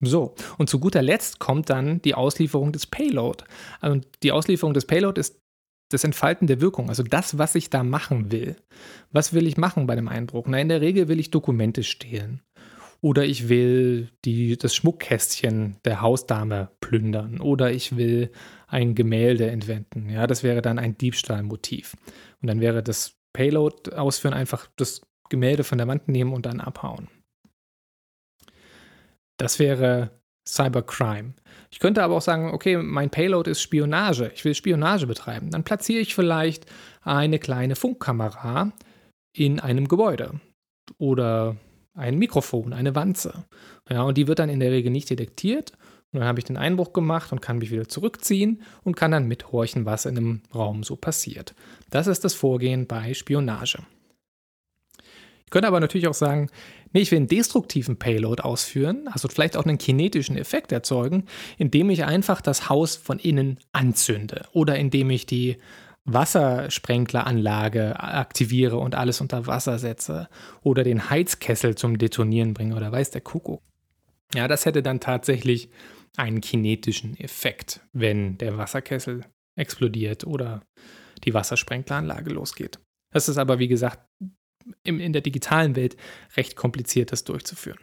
So, 0.00 0.34
und 0.56 0.70
zu 0.70 0.80
guter 0.80 1.02
Letzt 1.02 1.40
kommt 1.40 1.68
dann 1.68 2.00
die 2.00 2.14
Auslieferung 2.14 2.72
des 2.72 2.86
Payload. 2.86 3.44
Und 3.82 4.06
die 4.22 4.32
Auslieferung 4.32 4.72
des 4.72 4.86
Payload 4.86 5.20
ist 5.20 5.36
das 5.88 6.04
Entfalten 6.04 6.46
der 6.46 6.60
Wirkung, 6.60 6.88
also 6.88 7.02
das, 7.02 7.38
was 7.38 7.54
ich 7.54 7.70
da 7.70 7.82
machen 7.82 8.30
will. 8.30 8.56
Was 9.10 9.32
will 9.32 9.46
ich 9.46 9.56
machen 9.56 9.86
bei 9.86 9.96
dem 9.96 10.08
Einbruch? 10.08 10.46
Na, 10.46 10.60
in 10.60 10.68
der 10.68 10.80
Regel 10.80 11.08
will 11.08 11.18
ich 11.18 11.30
Dokumente 11.30 11.82
stehlen. 11.82 12.42
Oder 13.00 13.24
ich 13.24 13.48
will 13.48 14.10
die, 14.24 14.56
das 14.56 14.74
Schmuckkästchen 14.74 15.76
der 15.84 16.00
Hausdame 16.00 16.70
plündern. 16.80 17.40
Oder 17.40 17.70
ich 17.70 17.96
will 17.96 18.30
ein 18.66 18.94
Gemälde 18.94 19.50
entwenden. 19.50 20.10
Ja, 20.10 20.26
das 20.26 20.42
wäre 20.42 20.62
dann 20.62 20.78
ein 20.78 20.98
Diebstahlmotiv. 20.98 21.96
Und 22.42 22.48
dann 22.48 22.60
wäre 22.60 22.82
das 22.82 23.14
Payload 23.32 23.92
ausführen, 23.92 24.34
einfach 24.34 24.68
das 24.76 25.02
Gemälde 25.30 25.62
von 25.62 25.78
der 25.78 25.86
Wand 25.86 26.08
nehmen 26.08 26.32
und 26.32 26.44
dann 26.44 26.60
abhauen. 26.60 27.08
Das 29.36 29.58
wäre 29.60 30.10
Cybercrime. 30.48 31.34
Ich 31.70 31.78
könnte 31.78 32.02
aber 32.02 32.16
auch 32.16 32.22
sagen, 32.22 32.52
okay, 32.52 32.78
mein 32.78 33.10
Payload 33.10 33.50
ist 33.50 33.60
Spionage. 33.60 34.32
Ich 34.34 34.44
will 34.44 34.54
Spionage 34.54 35.06
betreiben. 35.06 35.50
Dann 35.50 35.64
platziere 35.64 36.00
ich 36.00 36.14
vielleicht 36.14 36.66
eine 37.02 37.38
kleine 37.38 37.76
Funkkamera 37.76 38.72
in 39.36 39.60
einem 39.60 39.88
Gebäude 39.88 40.40
oder 40.96 41.56
ein 41.94 42.18
Mikrofon, 42.18 42.72
eine 42.72 42.94
Wanze. 42.94 43.44
Ja, 43.90 44.02
und 44.02 44.16
die 44.16 44.26
wird 44.26 44.38
dann 44.38 44.48
in 44.48 44.60
der 44.60 44.70
Regel 44.70 44.90
nicht 44.90 45.10
detektiert. 45.10 45.72
Und 46.12 46.20
dann 46.20 46.28
habe 46.28 46.38
ich 46.38 46.46
den 46.46 46.56
Einbruch 46.56 46.94
gemacht 46.94 47.32
und 47.32 47.42
kann 47.42 47.58
mich 47.58 47.70
wieder 47.70 47.86
zurückziehen 47.86 48.62
und 48.82 48.96
kann 48.96 49.10
dann 49.10 49.28
mithorchen, 49.28 49.84
was 49.84 50.06
in 50.06 50.16
einem 50.16 50.42
Raum 50.54 50.82
so 50.82 50.96
passiert. 50.96 51.54
Das 51.90 52.06
ist 52.06 52.24
das 52.24 52.32
Vorgehen 52.32 52.86
bei 52.86 53.12
Spionage. 53.12 53.82
Ich 55.48 55.50
könnte 55.50 55.68
aber 55.68 55.80
natürlich 55.80 56.08
auch 56.08 56.14
sagen, 56.14 56.50
nee, 56.92 57.00
ich 57.00 57.10
will 57.10 57.16
einen 57.16 57.26
destruktiven 57.26 57.98
Payload 57.98 58.42
ausführen, 58.42 59.08
also 59.08 59.28
vielleicht 59.28 59.56
auch 59.56 59.64
einen 59.64 59.78
kinetischen 59.78 60.36
Effekt 60.36 60.72
erzeugen, 60.72 61.24
indem 61.56 61.88
ich 61.88 62.04
einfach 62.04 62.42
das 62.42 62.68
Haus 62.68 62.96
von 62.96 63.18
innen 63.18 63.58
anzünde 63.72 64.44
oder 64.52 64.76
indem 64.76 65.08
ich 65.08 65.24
die 65.24 65.56
Wassersprenkleranlage 66.04 67.98
aktiviere 67.98 68.76
und 68.76 68.94
alles 68.94 69.22
unter 69.22 69.46
Wasser 69.46 69.78
setze 69.78 70.28
oder 70.60 70.84
den 70.84 71.08
Heizkessel 71.08 71.76
zum 71.76 71.96
Detonieren 71.96 72.52
bringe 72.52 72.76
oder 72.76 72.92
weiß 72.92 73.10
der 73.10 73.22
Kuckuck. 73.22 73.62
Ja, 74.34 74.48
das 74.48 74.66
hätte 74.66 74.82
dann 74.82 75.00
tatsächlich 75.00 75.70
einen 76.18 76.42
kinetischen 76.42 77.18
Effekt, 77.18 77.80
wenn 77.94 78.36
der 78.36 78.58
Wasserkessel 78.58 79.24
explodiert 79.56 80.26
oder 80.26 80.60
die 81.24 81.32
Wassersprenkleranlage 81.32 82.34
losgeht. 82.34 82.78
Das 83.14 83.30
ist 83.30 83.38
aber, 83.38 83.58
wie 83.58 83.68
gesagt, 83.68 84.00
im, 84.82 85.00
in 85.00 85.12
der 85.12 85.22
digitalen 85.22 85.76
Welt 85.76 85.96
recht 86.36 86.56
kompliziert, 86.56 87.12
das 87.12 87.24
durchzuführen. 87.24 87.78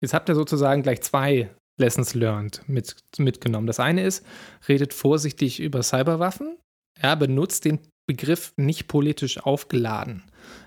Jetzt 0.00 0.14
habt 0.14 0.28
ihr 0.28 0.34
sozusagen 0.34 0.82
gleich 0.82 1.02
zwei 1.02 1.50
Lessons 1.78 2.14
learned 2.14 2.62
mit, 2.66 2.96
mitgenommen. 3.18 3.66
Das 3.66 3.80
eine 3.80 4.04
ist, 4.04 4.24
redet 4.68 4.94
vorsichtig 4.94 5.60
über 5.60 5.82
Cyberwaffen. 5.82 6.58
Ja, 7.02 7.14
benutzt 7.14 7.64
den 7.64 7.80
Begriff 8.06 8.52
nicht 8.56 8.86
politisch 8.86 9.38
aufgeladen. 9.38 10.22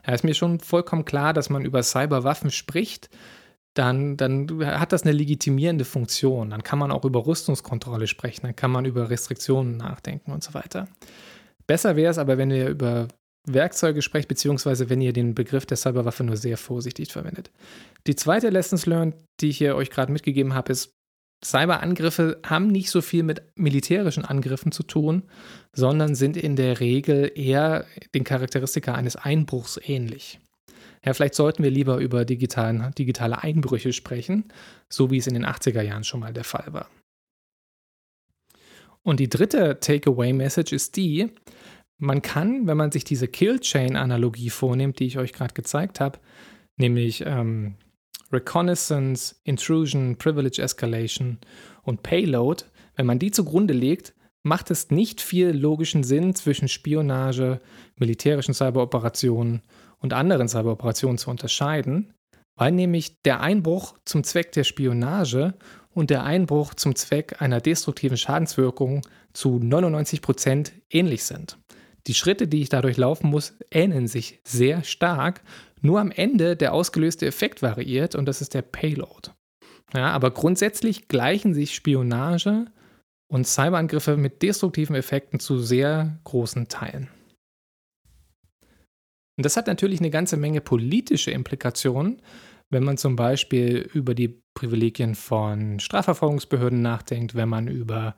Ja, 0.06 0.14
ist 0.14 0.24
mir 0.24 0.34
schon 0.34 0.60
vollkommen 0.60 1.06
klar, 1.06 1.34
dass 1.34 1.50
man 1.50 1.66
über 1.66 1.84
Cyberwaffen 1.84 2.52
spricht, 2.52 3.10
dann, 3.76 4.18
dann 4.18 4.66
hat 4.66 4.92
das 4.92 5.04
eine 5.04 5.12
legitimierende 5.12 5.86
Funktion. 5.86 6.50
Dann 6.50 6.64
kann 6.64 6.80
man 6.80 6.92
auch 6.92 7.06
über 7.06 7.26
Rüstungskontrolle 7.28 8.08
sprechen, 8.08 8.42
dann 8.48 8.56
kann 8.56 8.72
man 8.72 8.86
über 8.86 9.10
Restriktionen 9.10 9.78
nachdenken 9.78 10.32
und 10.32 10.44
so 10.44 10.54
weiter. 10.54 10.88
Besser 11.68 11.96
wäre 11.96 12.12
es 12.12 12.18
aber, 12.18 12.38
wenn 12.38 12.50
ihr 12.50 12.70
über 12.70 13.08
Werkzeuge 13.48 14.02
sprecht, 14.02 14.28
beziehungsweise 14.28 14.90
wenn 14.90 15.02
ihr 15.02 15.14
den 15.14 15.34
Begriff 15.34 15.66
der 15.66 15.78
Cyberwaffe 15.78 16.24
nur 16.24 16.38
sehr 16.38 16.58
vorsichtig 16.58 17.12
verwendet. 17.12 17.52
Die 18.06 18.16
zweite 18.16 18.50
Lessons 18.50 18.86
learned, 18.86 19.16
die 19.40 19.50
ich 19.50 19.58
hier 19.58 19.76
euch 19.76 19.90
gerade 19.90 20.12
mitgegeben 20.12 20.54
habe, 20.54 20.72
ist, 20.72 20.92
Cyberangriffe 21.46 22.40
haben 22.46 22.68
nicht 22.68 22.90
so 22.90 23.02
viel 23.02 23.24
mit 23.24 23.44
militärischen 23.56 24.26
Angriffen 24.26 24.72
zu 24.72 24.84
tun, 24.84 25.24
sondern 25.72 26.16
sind 26.16 26.36
in 26.36 26.56
der 26.56 26.80
Regel 26.80 27.32
eher 27.36 27.86
den 28.16 28.24
Charakteristika 28.24 28.96
eines 28.96 29.16
Einbruchs 29.16 29.80
ähnlich. 29.84 30.40
Ja, 31.06 31.14
vielleicht 31.14 31.36
sollten 31.36 31.64
wir 31.64 31.70
lieber 31.70 31.98
über 31.98 32.26
digitalen, 32.26 32.92
digitale 32.98 33.44
Einbrüche 33.44 33.94
sprechen, 33.94 34.46
so 34.90 35.12
wie 35.12 35.18
es 35.18 35.28
in 35.28 35.36
den 35.36 35.46
80er 35.46 35.82
Jahren 35.82 36.04
schon 36.04 36.20
mal 36.20 36.34
der 36.34 36.44
Fall 36.44 36.74
war. 36.74 36.90
Und 39.04 39.20
die 39.20 39.30
dritte 39.30 39.80
Takeaway-Message 39.80 40.74
ist 40.74 40.98
die, 40.98 41.30
man 41.98 42.22
kann, 42.22 42.68
wenn 42.68 42.78
man 42.78 42.92
sich 42.92 43.04
diese 43.04 43.28
Kill-Chain-Analogie 43.28 44.50
vornimmt, 44.50 45.00
die 45.00 45.08
ich 45.08 45.18
euch 45.18 45.34
gerade 45.34 45.54
gezeigt 45.54 46.00
habe, 46.00 46.20
nämlich 46.78 47.24
ähm, 47.26 47.76
Reconnaissance, 48.32 49.36
Intrusion, 49.44 50.18
Privilege 50.18 50.62
Escalation 50.62 51.40
und 51.84 52.04
Payload, 52.04 52.66
wenn 52.96 53.06
man 53.06 53.20
die 53.20 53.32
zugrunde 53.32 53.74
legt, 53.74 54.14
macht 54.44 54.72
es 54.72 54.92
nicht 54.92 55.22
viel 55.22 55.50
logischen 55.50 56.04
Sinn 56.04 56.36
zwischen 56.36 56.68
Spionage, 56.68 57.60
militärischen 57.98 58.54
Cyberoperationen 58.54 59.62
und 60.00 60.14
anderen 60.14 60.48
Cyberoperationen 60.48 61.18
zu 61.18 61.30
unterscheiden, 61.30 62.14
weil 62.56 62.72
nämlich 62.72 63.22
der 63.24 63.42
Einbruch 63.42 63.98
zum 64.06 64.24
Zweck 64.24 64.52
der 64.52 64.64
Spionage 64.64 65.54
und 65.90 66.10
der 66.10 66.24
Einbruch 66.24 66.74
zum 66.76 66.96
Zweck 66.96 67.42
einer 67.42 67.60
destruktiven 67.60 68.18
Schadenswirkung 68.18 69.02
zu 69.34 69.60
99 69.60 70.22
Prozent 70.22 70.74
ähnlich 70.90 71.24
sind. 71.24 71.58
Die 72.08 72.14
Schritte, 72.14 72.48
die 72.48 72.62
ich 72.62 72.70
dadurch 72.70 72.98
laufen 72.98 73.30
muss, 73.30 73.54
ähneln 73.70 74.08
sich 74.08 74.40
sehr 74.44 74.84
stark. 74.84 75.42
Nur 75.82 76.00
am 76.00 76.10
Ende 76.12 76.56
der 76.56 76.74
ausgelöste 76.74 77.26
Effekt 77.26 77.62
variiert 77.62 78.16
und 78.16 78.26
das 78.26 78.42
ist 78.42 78.54
der 78.54 78.62
Payload. 78.62 79.32
Ja, 79.94 80.12
aber 80.12 80.32
grundsätzlich 80.32 81.08
gleichen 81.08 81.54
sich 81.54 81.76
Spionage 81.76 82.66
und 83.30 83.46
Cyberangriffe 83.46 84.18
mit 84.18 84.42
destruktiven 84.42 84.96
Effekten 84.96 85.40
zu 85.40 85.60
sehr 85.60 86.20
großen 86.24 86.68
Teilen. 86.68 87.10
Und 89.38 89.46
das 89.46 89.56
hat 89.56 89.68
natürlich 89.68 90.00
eine 90.00 90.10
ganze 90.10 90.38
Menge 90.38 90.62
politische 90.62 91.32
Implikationen, 91.32 92.22
wenn 92.70 92.84
man 92.84 92.98
zum 92.98 93.16
Beispiel 93.16 93.90
über 93.94 94.16
die 94.16 94.42
Privilegien 94.56 95.14
von 95.14 95.80
Strafverfolgungsbehörden 95.80 96.82
nachdenkt, 96.82 97.36
wenn 97.36 97.48
man 97.48 97.68
über 97.68 98.16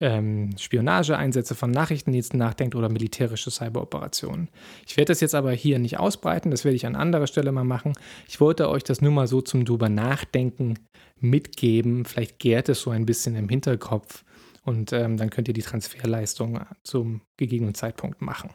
ähm, 0.00 0.50
Spionageeinsätze 0.58 1.54
von 1.54 1.70
Nachrichtendiensten 1.70 2.38
nachdenkt 2.38 2.74
oder 2.74 2.88
militärische 2.88 3.50
Cyberoperationen. 3.50 4.48
Ich 4.86 4.96
werde 4.96 5.12
das 5.12 5.20
jetzt 5.20 5.34
aber 5.34 5.52
hier 5.52 5.78
nicht 5.78 5.98
ausbreiten, 5.98 6.50
das 6.50 6.64
werde 6.64 6.76
ich 6.76 6.86
an 6.86 6.96
anderer 6.96 7.26
Stelle 7.26 7.52
mal 7.52 7.64
machen. 7.64 7.92
Ich 8.28 8.40
wollte 8.40 8.68
euch 8.68 8.84
das 8.84 9.00
nur 9.00 9.12
mal 9.12 9.26
so 9.26 9.40
zum 9.40 9.64
drüber 9.64 9.88
nachdenken 9.88 10.78
mitgeben. 11.20 12.04
Vielleicht 12.04 12.38
gärt 12.38 12.68
es 12.68 12.80
so 12.80 12.90
ein 12.90 13.06
bisschen 13.06 13.36
im 13.36 13.48
Hinterkopf 13.48 14.24
und 14.64 14.92
ähm, 14.92 15.16
dann 15.16 15.30
könnt 15.30 15.48
ihr 15.48 15.54
die 15.54 15.62
Transferleistung 15.62 16.60
zum 16.82 17.20
gegebenen 17.36 17.74
Zeitpunkt 17.74 18.20
machen. 18.20 18.50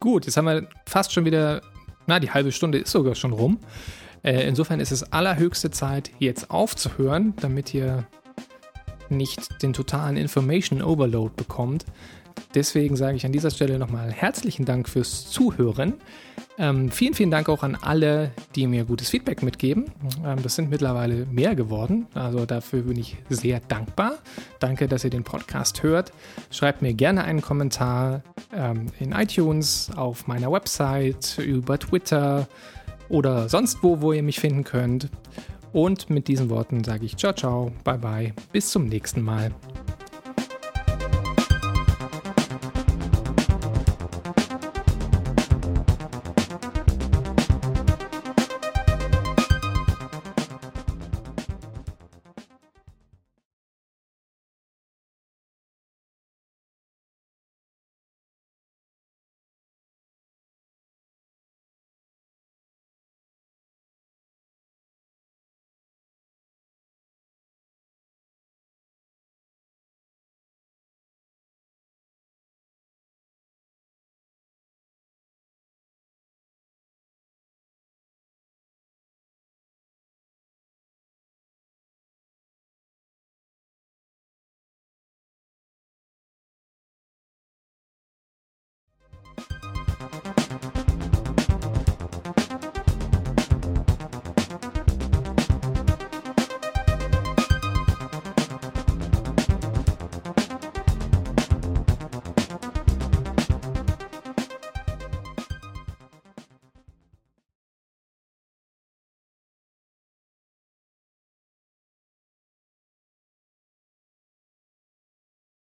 Gut, 0.00 0.26
jetzt 0.26 0.36
haben 0.36 0.46
wir 0.46 0.68
fast 0.86 1.12
schon 1.12 1.24
wieder, 1.24 1.62
na, 2.06 2.20
die 2.20 2.30
halbe 2.30 2.52
Stunde 2.52 2.78
ist 2.78 2.92
sogar 2.92 3.14
schon 3.14 3.32
rum. 3.32 3.58
Äh, 4.22 4.46
insofern 4.46 4.80
ist 4.80 4.92
es 4.92 5.12
allerhöchste 5.12 5.70
Zeit, 5.70 6.10
jetzt 6.18 6.50
aufzuhören, 6.50 7.34
damit 7.40 7.74
ihr 7.74 8.06
nicht 9.10 9.62
den 9.62 9.72
totalen 9.72 10.16
Information 10.16 10.82
Overload 10.82 11.32
bekommt. 11.36 11.84
Deswegen 12.54 12.96
sage 12.96 13.16
ich 13.16 13.26
an 13.26 13.32
dieser 13.32 13.50
Stelle 13.50 13.78
nochmal 13.78 14.12
herzlichen 14.12 14.64
Dank 14.64 14.88
fürs 14.88 15.30
Zuhören. 15.30 15.94
Ähm, 16.58 16.90
vielen, 16.90 17.14
vielen 17.14 17.30
Dank 17.30 17.48
auch 17.48 17.62
an 17.62 17.76
alle, 17.80 18.30
die 18.54 18.66
mir 18.66 18.84
gutes 18.84 19.10
Feedback 19.10 19.42
mitgeben. 19.42 19.86
Ähm, 20.24 20.42
das 20.42 20.54
sind 20.54 20.70
mittlerweile 20.70 21.26
mehr 21.26 21.54
geworden. 21.54 22.06
Also 22.14 22.46
dafür 22.46 22.82
bin 22.82 22.98
ich 22.98 23.16
sehr 23.28 23.60
dankbar. 23.60 24.14
Danke, 24.58 24.88
dass 24.88 25.04
ihr 25.04 25.10
den 25.10 25.24
Podcast 25.24 25.82
hört. 25.82 26.12
Schreibt 26.50 26.80
mir 26.80 26.94
gerne 26.94 27.24
einen 27.24 27.42
Kommentar 27.42 28.22
ähm, 28.54 28.86
in 28.98 29.12
iTunes, 29.12 29.90
auf 29.94 30.26
meiner 30.26 30.50
Website, 30.50 31.38
über 31.38 31.78
Twitter 31.78 32.48
oder 33.08 33.48
sonst 33.48 33.82
wo, 33.82 34.00
wo 34.00 34.12
ihr 34.12 34.22
mich 34.22 34.40
finden 34.40 34.64
könnt. 34.64 35.10
Und 35.76 36.08
mit 36.08 36.26
diesen 36.26 36.48
Worten 36.48 36.84
sage 36.84 37.04
ich 37.04 37.18
ciao, 37.18 37.34
ciao, 37.34 37.70
bye, 37.84 37.98
bye, 37.98 38.34
bis 38.50 38.70
zum 38.70 38.86
nächsten 38.86 39.20
Mal. 39.20 39.52